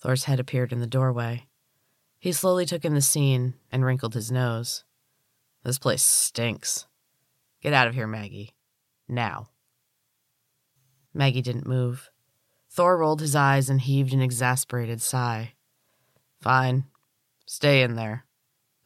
Thor's 0.00 0.24
head 0.24 0.40
appeared 0.40 0.72
in 0.72 0.80
the 0.80 0.86
doorway. 0.86 1.48
He 2.18 2.32
slowly 2.32 2.64
took 2.64 2.82
in 2.82 2.94
the 2.94 3.02
scene 3.02 3.52
and 3.70 3.84
wrinkled 3.84 4.14
his 4.14 4.32
nose. 4.32 4.84
This 5.62 5.78
place 5.78 6.02
stinks. 6.02 6.86
Get 7.60 7.74
out 7.74 7.88
of 7.88 7.94
here, 7.94 8.06
Maggie. 8.06 8.54
Now. 9.06 9.50
Maggie 11.12 11.42
didn't 11.42 11.66
move. 11.66 12.08
Thor 12.70 12.96
rolled 12.96 13.20
his 13.20 13.36
eyes 13.36 13.68
and 13.68 13.82
heaved 13.82 14.14
an 14.14 14.22
exasperated 14.22 15.02
sigh. 15.02 15.52
Fine. 16.40 16.84
Stay 17.52 17.82
in 17.82 17.96
there. 17.96 18.26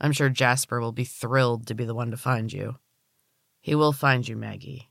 I'm 0.01 0.13
sure 0.13 0.31
Jasper 0.31 0.81
will 0.81 0.91
be 0.91 1.05
thrilled 1.05 1.67
to 1.67 1.75
be 1.75 1.85
the 1.85 1.95
one 1.95 2.11
to 2.13 2.17
find 2.17 2.51
you. 2.51 2.77
He 3.61 3.75
will 3.75 3.93
find 3.93 4.27
you, 4.27 4.37
Maggie. 4.37 4.89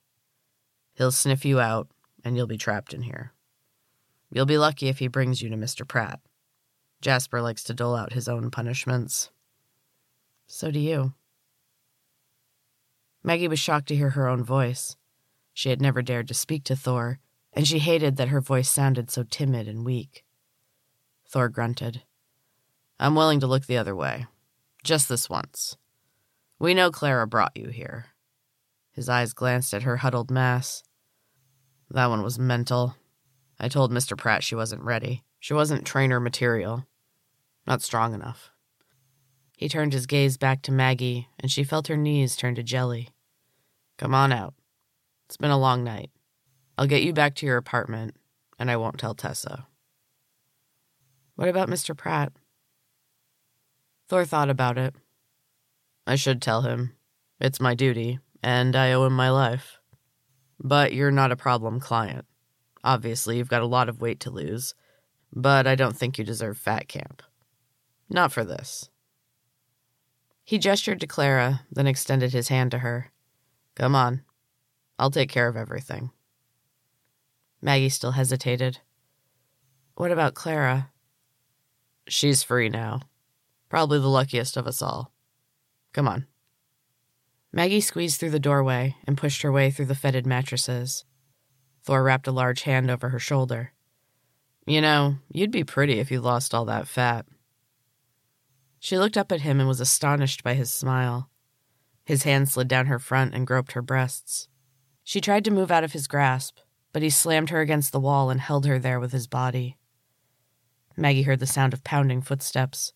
He'll 0.94 1.12
sniff 1.12 1.44
you 1.44 1.60
out, 1.60 1.88
and 2.24 2.38
you'll 2.38 2.46
be 2.46 2.56
trapped 2.56 2.94
in 2.94 3.02
here. 3.02 3.34
You'll 4.30 4.46
be 4.46 4.60
lucky 4.60 4.90
if 4.90 5.00
he 5.00 5.08
brings 5.08 5.42
you 5.42 5.50
to 5.50 5.58
Mr. 5.58 5.88
Pratt. 5.88 6.20
Jasper 7.02 7.42
likes 7.42 7.64
to 7.64 7.74
dole 7.74 7.96
out 7.96 8.14
his 8.14 8.30
own 8.30 8.52
punishments. 8.52 9.32
So 10.46 10.70
do 10.70 10.80
you. 10.80 11.16
Maggie 13.24 13.48
was 13.48 13.58
shocked 13.58 13.88
to 13.88 13.96
hear 13.96 14.12
her 14.12 14.28
own 14.28 14.44
voice. 14.44 14.98
She 15.52 15.70
had 15.70 15.82
never 15.82 16.04
dared 16.04 16.28
to 16.28 16.36
speak 16.36 16.64
to 16.66 16.76
Thor, 16.76 17.18
and 17.52 17.68
she 17.68 17.80
hated 17.80 18.18
that 18.18 18.28
her 18.28 18.40
voice 18.40 18.70
sounded 18.70 19.10
so 19.10 19.24
timid 19.24 19.68
and 19.68 19.84
weak. 19.84 20.24
Thor 21.28 21.50
grunted. 21.50 22.04
I'm 23.04 23.16
willing 23.16 23.42
to 23.42 23.48
look 23.48 23.66
the 23.66 23.76
other 23.76 23.94
way. 23.94 24.28
Just 24.82 25.10
this 25.10 25.30
once. 25.30 25.76
We 26.58 26.74
know 26.74 26.90
Clara 26.90 27.28
brought 27.28 27.58
you 27.58 27.68
here. 27.68 28.06
His 28.94 29.10
eyes 29.10 29.34
glanced 29.34 29.74
at 29.74 29.84
her 29.84 29.98
huddled 29.98 30.32
mass. 30.32 30.84
That 31.90 32.10
one 32.10 32.24
was 32.24 32.40
mental. 32.40 32.96
I 33.60 33.68
told 33.68 33.92
Mr. 33.92 34.18
Pratt 34.18 34.42
she 34.42 34.56
wasn't 34.56 34.84
ready. 34.84 35.22
She 35.42 35.54
wasn't 35.54 35.86
trainer 35.86 36.22
material. 36.22 36.88
Not 37.68 37.82
strong 37.82 38.14
enough. 38.14 38.52
He 39.58 39.68
turned 39.68 39.92
his 39.92 40.06
gaze 40.06 40.38
back 40.38 40.62
to 40.62 40.72
Maggie, 40.72 41.28
and 41.38 41.52
she 41.52 41.66
felt 41.66 41.88
her 41.90 41.98
knees 41.98 42.38
turn 42.38 42.56
to 42.56 42.64
jelly. 42.64 43.10
Come 43.98 44.16
on 44.16 44.32
out. 44.32 44.54
It's 45.26 45.36
been 45.36 45.52
a 45.52 45.60
long 45.60 45.84
night. 45.84 46.10
I'll 46.78 46.88
get 46.88 47.04
you 47.04 47.12
back 47.12 47.36
to 47.36 47.46
your 47.46 47.58
apartment, 47.58 48.16
and 48.58 48.72
I 48.72 48.78
won't 48.78 48.98
tell 48.98 49.14
Tessa. 49.14 49.68
What 51.36 51.50
about 51.50 51.68
Mr. 51.68 51.98
Pratt? 51.98 52.32
Thor 54.14 54.26
thought 54.26 54.52
about 54.52 54.78
it. 54.78 54.94
I 56.06 56.18
should 56.18 56.40
tell 56.40 56.62
him. 56.62 56.96
It's 57.40 57.60
my 57.60 57.74
duty, 57.74 58.20
and 58.44 58.76
I 58.76 58.92
owe 58.92 59.08
him 59.08 59.16
my 59.16 59.32
life. 59.32 59.80
But 60.60 60.94
you're 60.94 61.10
not 61.10 61.32
a 61.32 61.36
problem 61.36 61.80
client. 61.80 62.26
Obviously, 62.84 63.38
you've 63.38 63.50
got 63.50 63.64
a 63.64 63.66
lot 63.66 63.90
of 63.90 64.02
weight 64.02 64.20
to 64.20 64.30
lose, 64.30 64.76
but 65.34 65.66
I 65.66 65.74
don't 65.74 65.98
think 65.98 66.20
you 66.20 66.24
deserve 66.24 66.60
fat 66.60 66.88
camp. 66.88 67.24
Not 68.08 68.32
for 68.32 68.44
this. 68.44 68.88
He 70.44 70.60
gestured 70.60 71.00
to 71.00 71.08
Clara, 71.08 71.62
then 71.72 71.88
extended 71.88 72.34
his 72.34 72.50
hand 72.50 72.70
to 72.70 72.78
her. 72.86 73.12
Come 73.74 73.96
on. 73.96 74.22
I'll 75.00 75.10
take 75.10 75.32
care 75.32 75.48
of 75.48 75.58
everything. 75.58 76.12
Maggie 77.64 77.90
still 77.90 78.12
hesitated. 78.12 78.78
What 79.96 80.12
about 80.12 80.36
Clara? 80.36 80.92
She's 82.08 82.44
free 82.44 82.70
now. 82.70 83.02
Probably 83.74 83.98
the 83.98 84.08
luckiest 84.08 84.56
of 84.56 84.68
us 84.68 84.84
all. 84.84 85.12
Come 85.94 86.08
on. 86.08 86.28
Maggie 87.52 87.82
squeezed 87.82 88.20
through 88.20 88.30
the 88.30 88.40
doorway 88.40 88.98
and 89.08 89.18
pushed 89.18 89.42
her 89.42 89.52
way 89.52 89.72
through 89.72 89.88
the 89.88 89.96
fetid 89.96 90.28
mattresses. 90.28 91.06
Thor 91.82 92.04
wrapped 92.04 92.28
a 92.28 92.32
large 92.32 92.62
hand 92.62 92.92
over 92.92 93.10
her 93.10 93.18
shoulder. 93.18 93.74
You 94.68 94.80
know, 94.80 95.16
you'd 95.28 95.50
be 95.50 95.64
pretty 95.64 95.98
if 95.98 96.12
you 96.12 96.22
lost 96.22 96.54
all 96.54 96.66
that 96.66 96.88
fat. 96.88 97.26
She 98.80 99.00
looked 99.00 99.18
up 99.18 99.32
at 99.32 99.42
him 99.42 99.60
and 99.60 99.68
was 99.68 99.82
astonished 99.82 100.44
by 100.44 100.54
his 100.54 100.72
smile. 100.72 101.32
His 102.06 102.22
hand 102.22 102.50
slid 102.50 102.68
down 102.68 102.86
her 102.86 103.00
front 103.00 103.34
and 103.34 103.48
groped 103.48 103.72
her 103.72 103.82
breasts. 103.82 104.50
She 105.04 105.20
tried 105.20 105.44
to 105.46 105.52
move 105.52 105.72
out 105.72 105.84
of 105.84 105.94
his 105.94 106.06
grasp, 106.06 106.60
but 106.92 107.02
he 107.02 107.10
slammed 107.10 107.50
her 107.50 107.62
against 107.62 107.92
the 107.92 108.00
wall 108.00 108.30
and 108.30 108.40
held 108.40 108.68
her 108.68 108.78
there 108.78 109.00
with 109.00 109.14
his 109.14 109.26
body. 109.26 109.78
Maggie 110.96 111.24
heard 111.24 111.40
the 111.40 111.48
sound 111.48 111.74
of 111.74 111.84
pounding 111.84 112.22
footsteps. 112.22 112.94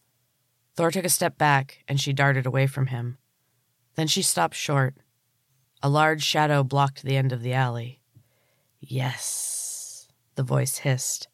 Thor 0.78 0.92
took 0.92 1.06
a 1.06 1.10
step 1.10 1.40
back, 1.40 1.84
and 1.88 2.00
she 2.00 2.14
darted 2.14 2.46
away 2.46 2.68
from 2.68 2.88
him. 2.88 3.18
Then 3.96 4.06
she 4.06 4.22
stopped 4.22 4.54
short. 4.54 4.94
A 5.82 5.90
large 5.90 6.24
shadow 6.24 6.64
blocked 6.64 7.02
the 7.02 7.18
end 7.18 7.34
of 7.34 7.42
the 7.42 7.54
alley. 7.54 8.00
Yes, 8.80 10.08
the 10.36 10.44
voice 10.44 10.78
hissed. 10.78 11.30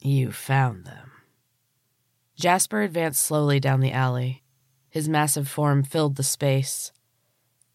You 0.00 0.32
found 0.32 0.86
them. 0.86 1.12
Jasper 2.34 2.82
advanced 2.82 3.22
slowly 3.22 3.60
down 3.60 3.78
the 3.78 3.92
alley. 3.92 4.42
His 4.90 5.08
massive 5.08 5.48
form 5.48 5.84
filled 5.84 6.16
the 6.16 6.24
space. 6.24 6.90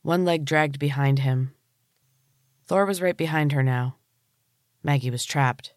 One 0.02 0.26
leg 0.26 0.44
dragged 0.44 0.80
behind 0.80 1.20
him. 1.20 1.54
Thor 2.68 2.86
was 2.86 3.02
right 3.02 3.16
behind 3.16 3.54
her 3.54 3.64
now. 3.64 3.96
Maggie 4.84 5.12
was 5.12 5.24
trapped. 5.24 5.74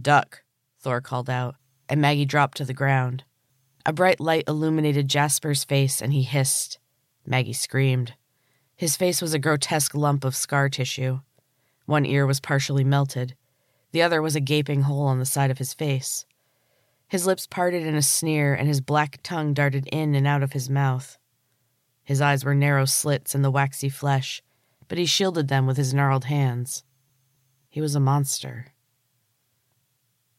Duck, 0.00 0.42
Thor 0.80 1.00
called 1.00 1.30
out, 1.30 1.54
and 1.88 2.00
Maggie 2.00 2.26
dropped 2.26 2.58
to 2.58 2.66
the 2.66 2.74
ground. 2.74 3.24
A 3.84 3.92
bright 3.92 4.20
light 4.20 4.44
illuminated 4.46 5.08
Jasper's 5.08 5.64
face, 5.64 6.00
and 6.00 6.12
he 6.12 6.22
hissed. 6.22 6.78
Maggie 7.26 7.52
screamed. 7.52 8.14
His 8.76 8.96
face 8.96 9.20
was 9.20 9.34
a 9.34 9.38
grotesque 9.38 9.94
lump 9.94 10.24
of 10.24 10.36
scar 10.36 10.68
tissue. 10.68 11.20
One 11.86 12.06
ear 12.06 12.26
was 12.26 12.40
partially 12.40 12.84
melted. 12.84 13.34
The 13.90 14.02
other 14.02 14.22
was 14.22 14.36
a 14.36 14.40
gaping 14.40 14.82
hole 14.82 15.06
on 15.06 15.18
the 15.18 15.26
side 15.26 15.50
of 15.50 15.58
his 15.58 15.74
face. 15.74 16.24
His 17.08 17.26
lips 17.26 17.46
parted 17.46 17.82
in 17.82 17.94
a 17.94 18.02
sneer, 18.02 18.54
and 18.54 18.68
his 18.68 18.80
black 18.80 19.18
tongue 19.22 19.52
darted 19.52 19.86
in 19.88 20.14
and 20.14 20.26
out 20.26 20.42
of 20.42 20.52
his 20.52 20.70
mouth. 20.70 21.18
His 22.04 22.20
eyes 22.20 22.44
were 22.44 22.54
narrow 22.54 22.84
slits 22.84 23.34
in 23.34 23.42
the 23.42 23.50
waxy 23.50 23.88
flesh, 23.88 24.42
but 24.88 24.98
he 24.98 25.06
shielded 25.06 25.48
them 25.48 25.66
with 25.66 25.76
his 25.76 25.92
gnarled 25.92 26.24
hands. 26.24 26.84
He 27.68 27.80
was 27.80 27.94
a 27.94 28.00
monster. 28.00 28.68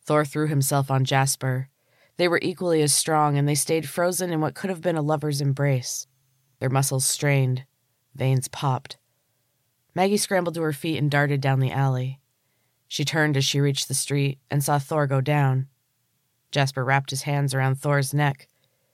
Thor 0.02 0.26
threw 0.26 0.48
himself 0.48 0.90
on 0.90 1.06
Jasper. 1.06 1.70
They 2.18 2.28
were 2.28 2.40
equally 2.42 2.82
as 2.82 2.94
strong, 2.94 3.38
and 3.38 3.48
they 3.48 3.56
stayed 3.56 3.90
frozen 3.90 4.32
in 4.32 4.42
what 4.42 4.56
could 4.56 4.70
have 4.70 4.82
been 4.82 4.98
a 4.98 5.02
lover's 5.02 5.42
embrace. 5.42 6.08
Their 6.60 6.70
muscles 6.70 7.06
strained, 7.06 7.66
veins 8.16 8.48
popped. 8.48 8.98
Maggie 9.96 10.18
scrambled 10.18 10.56
to 10.56 10.62
her 10.62 10.74
feet 10.74 10.98
and 10.98 11.10
darted 11.10 11.42
down 11.42 11.60
the 11.60 11.72
alley. 11.72 12.20
She 12.88 13.06
turned 13.06 13.36
as 13.38 13.46
she 13.46 13.60
reached 13.60 13.88
the 13.88 13.94
street 13.94 14.40
and 14.52 14.64
saw 14.64 14.80
Thor 14.80 15.08
go 15.08 15.22
down. 15.22 15.68
Jasper 16.52 16.86
wrapped 16.86 17.10
his 17.10 17.24
hands 17.24 17.54
around 17.54 17.76
Thor's 17.76 18.14
neck. 18.14 18.48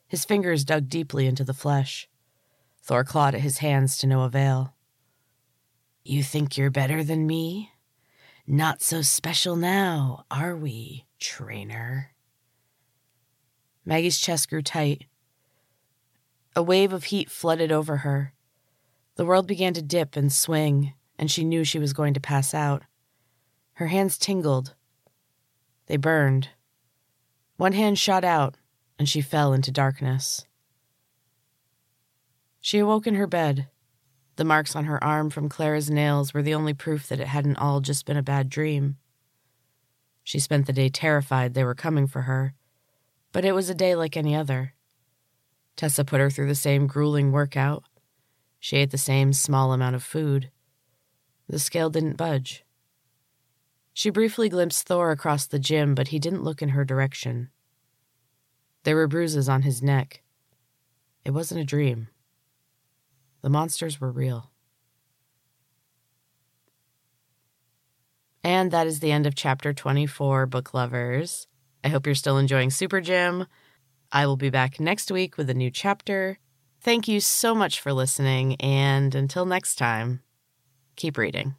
His 0.07 0.25
fingers 0.25 0.63
dug 0.63 0.87
deeply 0.87 1.27
into 1.27 1.43
the 1.43 1.53
flesh. 1.53 2.07
Thor 2.81 3.03
clawed 3.03 3.35
at 3.35 3.41
his 3.41 3.57
hands 3.57 3.97
to 3.97 4.07
no 4.07 4.23
avail. 4.23 4.73
You 6.03 6.23
think 6.23 6.57
you're 6.57 6.71
better 6.71 7.03
than 7.03 7.27
me? 7.27 7.71
Not 8.47 8.81
so 8.81 9.01
special 9.01 9.55
now, 9.55 10.25
are 10.31 10.55
we, 10.55 11.05
trainer? 11.19 12.13
Maggie's 13.89 14.19
chest 14.19 14.51
grew 14.51 14.61
tight. 14.61 15.07
A 16.55 16.61
wave 16.61 16.93
of 16.93 17.05
heat 17.05 17.31
flooded 17.31 17.71
over 17.71 17.97
her. 17.97 18.33
The 19.15 19.25
world 19.25 19.47
began 19.47 19.73
to 19.73 19.81
dip 19.81 20.15
and 20.15 20.31
swing, 20.31 20.93
and 21.17 21.31
she 21.31 21.43
knew 21.43 21.63
she 21.63 21.79
was 21.79 21.91
going 21.91 22.13
to 22.13 22.19
pass 22.19 22.53
out. 22.53 22.83
Her 23.73 23.87
hands 23.87 24.19
tingled. 24.19 24.75
They 25.87 25.97
burned. 25.97 26.49
One 27.57 27.73
hand 27.73 27.97
shot 27.97 28.23
out, 28.23 28.57
and 28.99 29.09
she 29.09 29.21
fell 29.21 29.53
into 29.53 29.71
darkness. 29.71 30.45
She 32.61 32.77
awoke 32.77 33.07
in 33.07 33.15
her 33.15 33.25
bed. 33.25 33.69
The 34.35 34.45
marks 34.45 34.75
on 34.75 34.85
her 34.85 35.03
arm 35.03 35.31
from 35.31 35.49
Clara's 35.49 35.89
nails 35.89 36.31
were 36.31 36.43
the 36.43 36.53
only 36.53 36.75
proof 36.75 37.07
that 37.07 37.19
it 37.19 37.29
hadn't 37.29 37.57
all 37.57 37.79
just 37.79 38.05
been 38.05 38.17
a 38.17 38.21
bad 38.21 38.49
dream. 38.49 38.97
She 40.23 40.37
spent 40.37 40.67
the 40.67 40.73
day 40.73 40.89
terrified 40.89 41.55
they 41.55 41.63
were 41.63 41.73
coming 41.73 42.05
for 42.05 42.21
her, 42.21 42.53
but 43.31 43.45
it 43.45 43.53
was 43.53 43.69
a 43.69 43.75
day 43.75 43.95
like 43.95 44.17
any 44.17 44.35
other. 44.35 44.73
Tessa 45.75 46.03
put 46.03 46.19
her 46.19 46.29
through 46.29 46.47
the 46.47 46.55
same 46.55 46.87
grueling 46.87 47.31
workout. 47.31 47.83
She 48.59 48.77
ate 48.77 48.91
the 48.91 48.97
same 48.97 49.31
small 49.33 49.71
amount 49.71 49.95
of 49.95 50.03
food. 50.03 50.51
The 51.47 51.59
scale 51.59 51.89
didn't 51.89 52.17
budge. 52.17 52.65
She 53.93 54.09
briefly 54.09 54.49
glimpsed 54.49 54.87
Thor 54.87 55.11
across 55.11 55.45
the 55.45 55.59
gym, 55.59 55.95
but 55.95 56.09
he 56.09 56.19
didn't 56.19 56.43
look 56.43 56.61
in 56.61 56.69
her 56.69 56.85
direction. 56.85 57.49
There 58.83 58.95
were 58.95 59.07
bruises 59.07 59.49
on 59.49 59.63
his 59.63 59.81
neck. 59.81 60.21
It 61.25 61.31
wasn't 61.31 61.61
a 61.61 61.65
dream. 61.65 62.07
The 63.41 63.49
monsters 63.49 63.99
were 63.99 64.11
real. 64.11 64.51
And 68.43 68.71
that 68.71 68.87
is 68.87 68.99
the 68.99 69.11
end 69.11 69.27
of 69.27 69.35
chapter 69.35 69.73
24, 69.73 70.45
book 70.45 70.73
lovers. 70.73 71.47
I 71.83 71.89
hope 71.89 72.05
you're 72.05 72.15
still 72.15 72.37
enjoying 72.37 72.69
Super 72.71 73.01
Gym. 73.01 73.45
I 74.11 74.25
will 74.25 74.37
be 74.37 74.49
back 74.49 74.79
next 74.79 75.11
week 75.11 75.37
with 75.37 75.49
a 75.49 75.53
new 75.53 75.71
chapter. 75.71 76.39
Thank 76.81 77.07
you 77.07 77.19
so 77.19 77.53
much 77.53 77.79
for 77.79 77.93
listening, 77.93 78.55
and 78.55 79.13
until 79.13 79.45
next 79.45 79.75
time, 79.75 80.21
keep 80.95 81.17
reading. 81.17 81.55